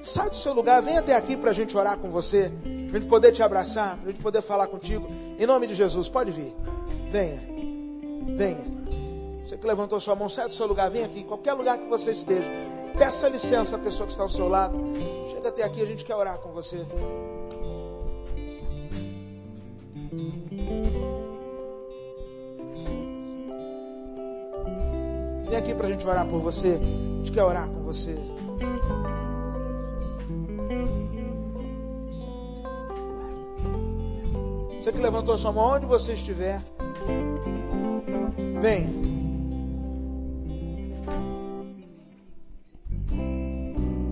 [0.01, 2.51] sai do seu lugar, vem até aqui para a gente orar com você
[2.91, 5.07] para a gente poder te abraçar, para a gente poder falar contigo.
[5.39, 6.53] Em nome de Jesus, pode vir.
[7.09, 7.39] Venha.
[8.35, 8.61] Venha.
[9.45, 12.11] Você que levantou sua mão, sai do seu lugar, vem aqui, qualquer lugar que você
[12.11, 12.49] esteja.
[12.97, 14.77] Peça licença à pessoa que está ao seu lado.
[15.31, 16.85] Chega até aqui, a gente quer orar com você.
[25.51, 26.79] Vem aqui para a gente orar por você.
[26.79, 28.17] A gente quer orar com você.
[34.79, 36.61] Você que levantou sua mão, onde você estiver,
[38.61, 38.89] venha.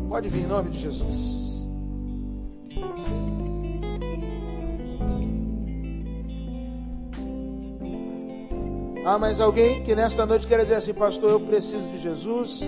[0.10, 1.66] Pode vir em nome de Jesus.
[9.06, 12.62] Há mais alguém que nesta noite quer dizer assim, pastor, eu preciso de Jesus,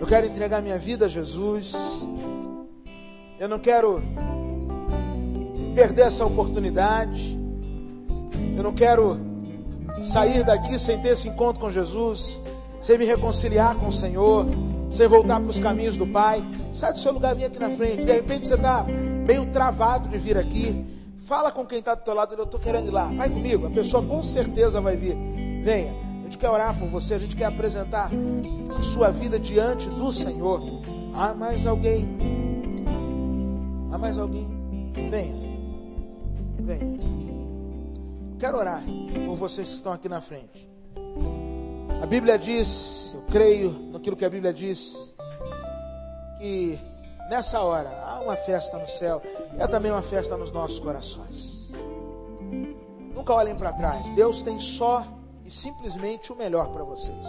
[0.00, 1.74] eu quero entregar minha vida a Jesus,
[3.38, 4.02] eu não quero
[5.74, 7.38] perder essa oportunidade.
[8.56, 9.18] Eu não quero
[10.02, 12.42] sair daqui sem ter esse encontro com Jesus,
[12.80, 14.46] sem me reconciliar com o Senhor,
[14.90, 16.44] sem voltar para os caminhos do Pai.
[16.70, 18.04] Sai do seu lugar, vem aqui na frente.
[18.04, 20.84] De repente você está meio travado de vir aqui.
[21.26, 23.04] Fala com quem está do teu lado, eu estou querendo ir lá.
[23.06, 25.16] Vai comigo, a pessoa com certeza vai vir.
[25.62, 25.92] Venha.
[25.92, 28.10] A gente quer orar por você, a gente quer apresentar
[28.76, 30.60] a sua vida diante do Senhor.
[31.14, 32.08] Há mais alguém?
[33.92, 34.48] Há mais alguém?
[35.10, 35.58] Venha.
[36.58, 36.98] Venha.
[38.40, 38.82] Quero orar
[39.26, 40.68] por vocês que estão aqui na frente.
[42.02, 45.14] A Bíblia diz, eu creio naquilo que a Bíblia diz,
[46.40, 46.76] que
[47.30, 49.22] nessa hora há uma festa no céu,
[49.56, 51.72] é também uma festa nos nossos corações.
[53.14, 54.10] Nunca olhem para trás.
[54.16, 55.06] Deus tem só
[55.44, 57.26] e simplesmente o melhor para vocês.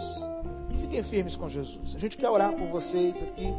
[0.80, 1.94] Fiquem firmes com Jesus.
[1.94, 3.52] A gente quer orar por vocês aqui.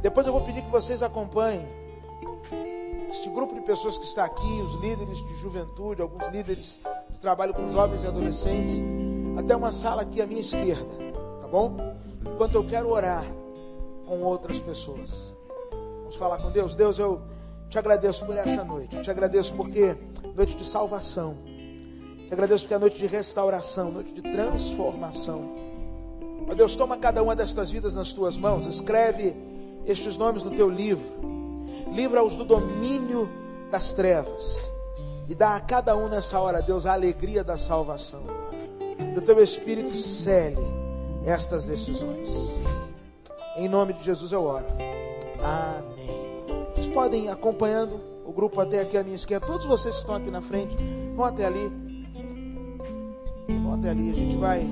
[0.00, 1.66] Depois eu vou pedir que vocês acompanhem
[3.10, 6.78] este grupo de pessoas que está aqui, os líderes de juventude, alguns líderes
[7.12, 8.82] que trabalham com jovens e adolescentes,
[9.36, 10.94] até uma sala aqui à minha esquerda,
[11.40, 11.76] tá bom?
[12.34, 13.24] Enquanto eu quero orar
[14.06, 15.34] com outras pessoas.
[16.00, 16.74] Vamos falar com Deus.
[16.74, 17.20] Deus, eu
[17.68, 18.96] te agradeço por essa noite.
[18.96, 19.96] Eu te agradeço porque
[20.34, 21.36] noite de salvação.
[22.28, 25.50] Te agradeço porque é noite de restauração, noite de transformação.
[26.48, 29.34] Ó Deus, toma cada uma destas vidas nas tuas mãos, escreve
[29.84, 31.18] estes nomes no teu livro
[31.92, 33.28] livra-os do domínio
[33.70, 34.70] das trevas
[35.28, 38.22] e dá a cada um nessa hora, Deus, a alegria da salvação.
[39.12, 40.56] Que o teu Espírito cele
[41.26, 42.28] estas decisões.
[43.56, 44.66] Em nome de Jesus eu oro.
[45.42, 46.68] Amém.
[46.72, 49.46] Vocês podem acompanhando o grupo até aqui à minha esquerda.
[49.46, 50.76] Todos vocês que estão aqui na frente,
[51.14, 51.87] vão até ali.
[53.48, 54.62] Volta ali, a gente vai.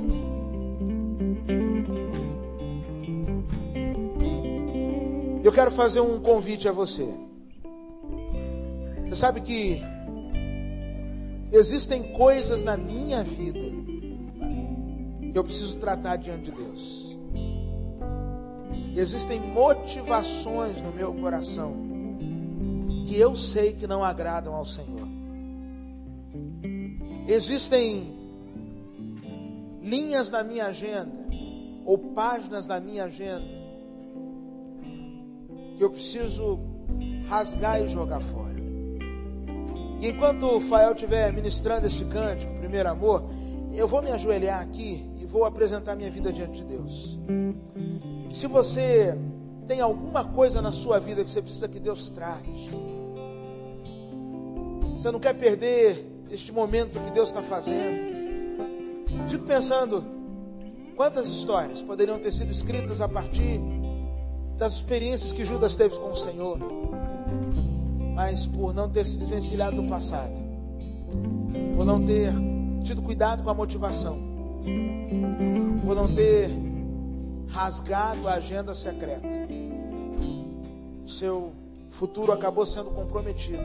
[5.42, 7.08] Eu quero fazer um convite a você.
[9.08, 9.80] Você sabe que
[11.52, 13.60] existem coisas na minha vida
[15.32, 17.16] que eu preciso tratar diante de Deus.
[18.94, 21.74] Existem motivações no meu coração
[23.06, 25.06] que eu sei que não agradam ao Senhor.
[27.28, 28.15] Existem
[29.86, 31.24] linhas na minha agenda,
[31.84, 33.46] ou páginas na minha agenda,
[35.76, 36.58] que eu preciso
[37.28, 38.56] rasgar e jogar fora.
[40.00, 43.30] E enquanto o Fael estiver ministrando este cântico, primeiro amor,
[43.72, 47.18] eu vou me ajoelhar aqui e vou apresentar minha vida diante de Deus.
[48.32, 49.16] Se você
[49.68, 52.70] tem alguma coisa na sua vida que você precisa que Deus trate,
[54.96, 58.05] você não quer perder este momento que Deus está fazendo.
[59.28, 60.04] Fico pensando
[60.96, 63.60] quantas histórias poderiam ter sido escritas a partir
[64.56, 66.58] das experiências que Judas teve com o Senhor,
[68.14, 70.40] mas por não ter se desvencilhado do passado,
[71.76, 72.32] por não ter
[72.82, 74.18] tido cuidado com a motivação,
[75.84, 76.50] por não ter
[77.48, 79.28] rasgado a agenda secreta,
[81.06, 81.52] seu
[81.90, 83.62] futuro acabou sendo comprometido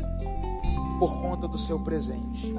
[1.00, 2.54] por conta do seu presente.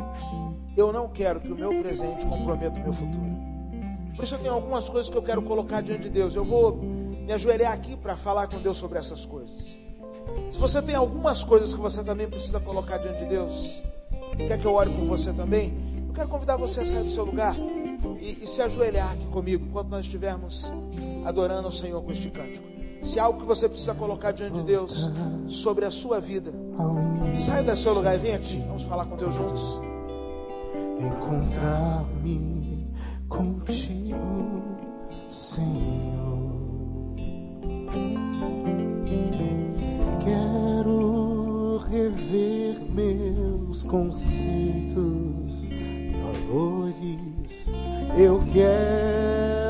[0.77, 3.53] Eu não quero que o meu presente comprometa o meu futuro.
[4.15, 6.35] Por isso eu tenho algumas coisas que eu quero colocar diante de Deus.
[6.35, 9.79] Eu vou me ajoelhar aqui para falar com Deus sobre essas coisas.
[10.51, 13.83] Se você tem algumas coisas que você também precisa colocar diante de Deus,
[14.39, 15.73] e quer que eu ore por você também,
[16.09, 17.57] eu quero convidar você a sair do seu lugar
[18.21, 20.73] e, e se ajoelhar aqui comigo enquanto nós estivermos
[21.25, 22.67] adorando o Senhor com este cântico.
[23.03, 25.11] Se há algo que você precisa colocar diante de Deus
[25.49, 26.53] sobre a sua vida,
[27.37, 28.63] saia do seu lugar e vem aqui.
[28.67, 29.92] Vamos falar com Deus juntos.
[31.05, 32.87] Encontrar-me
[33.29, 34.63] contigo,
[35.29, 36.53] Senhor.
[40.21, 47.73] Quero rever meus conceitos e valores.
[48.17, 49.62] Eu quero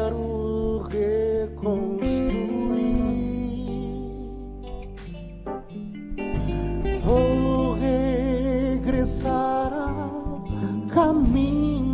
[10.93, 11.92] caminho.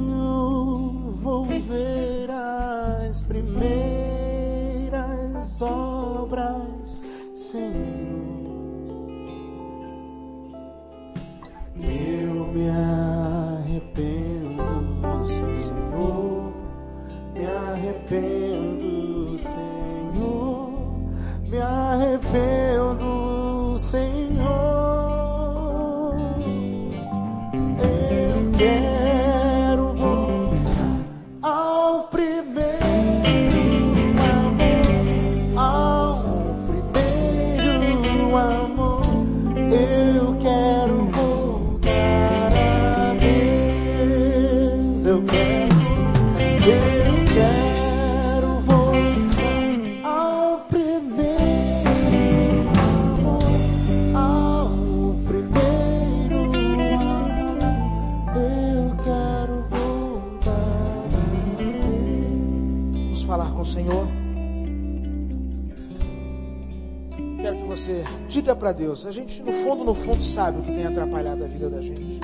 [68.68, 69.06] Para Deus.
[69.06, 72.20] A gente, no fundo, no fundo, sabe o que tem atrapalhado a vida da gente.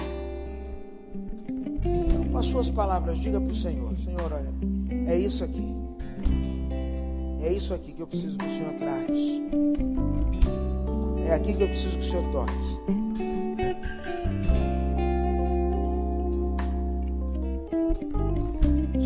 [1.82, 4.52] Então, com as suas palavras, diga para o Senhor: Senhor, olha,
[5.06, 5.74] é isso aqui.
[7.40, 9.42] É isso aqui que eu preciso que o Senhor trate.
[11.26, 12.52] É aqui que eu preciso que o Senhor toque.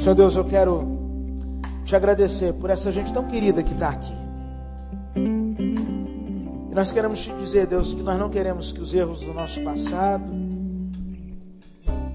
[0.01, 0.99] Senhor Deus, eu quero
[1.85, 4.18] te agradecer por essa gente tão querida que está aqui.
[6.79, 10.31] Nós queremos te dizer, Deus, que nós não queremos que os erros do nosso passado,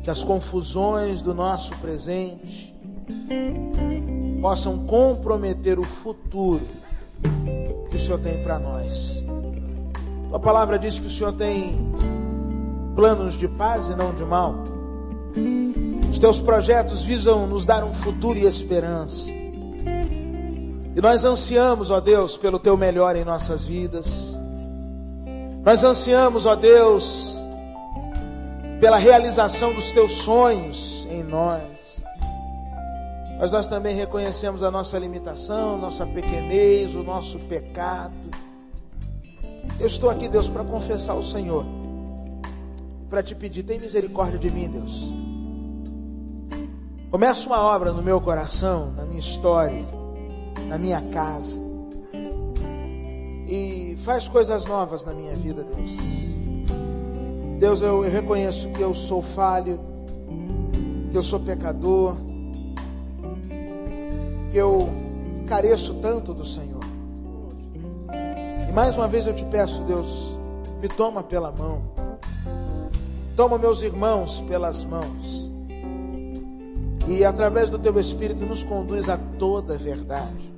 [0.01, 2.74] que as confusões do nosso presente,
[4.41, 6.66] possam comprometer o futuro
[7.89, 9.22] que o Senhor tem para nós.
[10.30, 11.91] Tua palavra diz que o Senhor tem
[12.95, 14.55] planos de paz e não de mal.
[16.09, 19.30] Os teus projetos visam nos dar um futuro e esperança.
[19.30, 24.41] E nós ansiamos, ó Deus, pelo teu melhor em nossas vidas.
[25.66, 27.38] Nós ansiamos, ó Deus,
[28.82, 32.03] pela realização dos teus sonhos em nós.
[33.39, 38.14] Mas nós também reconhecemos a nossa limitação, nossa pequenez, o nosso pecado.
[39.80, 41.66] Eu estou aqui, Deus, para confessar ao Senhor.
[43.09, 45.14] Para te pedir, tem misericórdia de mim, Deus.
[47.09, 49.86] Começa uma obra no meu coração, na minha história,
[50.68, 51.72] na minha casa.
[53.47, 55.91] E faz coisas novas na minha vida, Deus.
[57.59, 59.79] Deus, eu, reconheço que eu sou falho,
[61.11, 62.17] que eu sou pecador,
[64.51, 64.89] que eu
[65.47, 66.83] careço tanto do Senhor.
[68.67, 70.37] E mais uma vez eu te peço, Deus,
[70.81, 71.83] me toma pela mão,
[73.35, 75.49] toma meus irmãos pelas mãos,
[77.07, 80.53] e através do teu Espírito nos conduz a toda a verdade.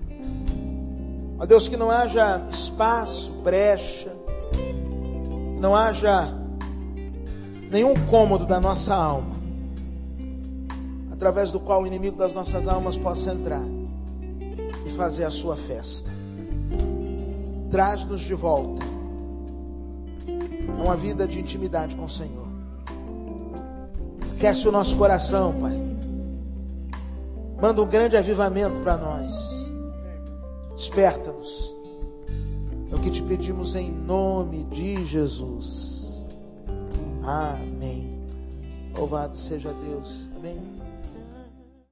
[1.37, 4.11] Ó Deus, que não haja espaço, brecha,
[4.51, 6.33] que não haja
[7.69, 9.35] nenhum cômodo da nossa alma,
[11.11, 13.63] através do qual o inimigo das nossas almas possa entrar
[14.85, 16.09] e fazer a sua festa.
[17.69, 18.83] Traz-nos de volta
[20.77, 22.45] a uma vida de intimidade com o Senhor.
[24.37, 25.81] Aquece o nosso coração, Pai.
[27.61, 29.54] Manda um grande avivamento para nós.
[30.75, 31.73] Desperta-nos.
[32.91, 36.25] É o que te pedimos em nome de Jesus.
[37.23, 38.23] Amém.
[38.95, 40.24] Louvado seja Deus.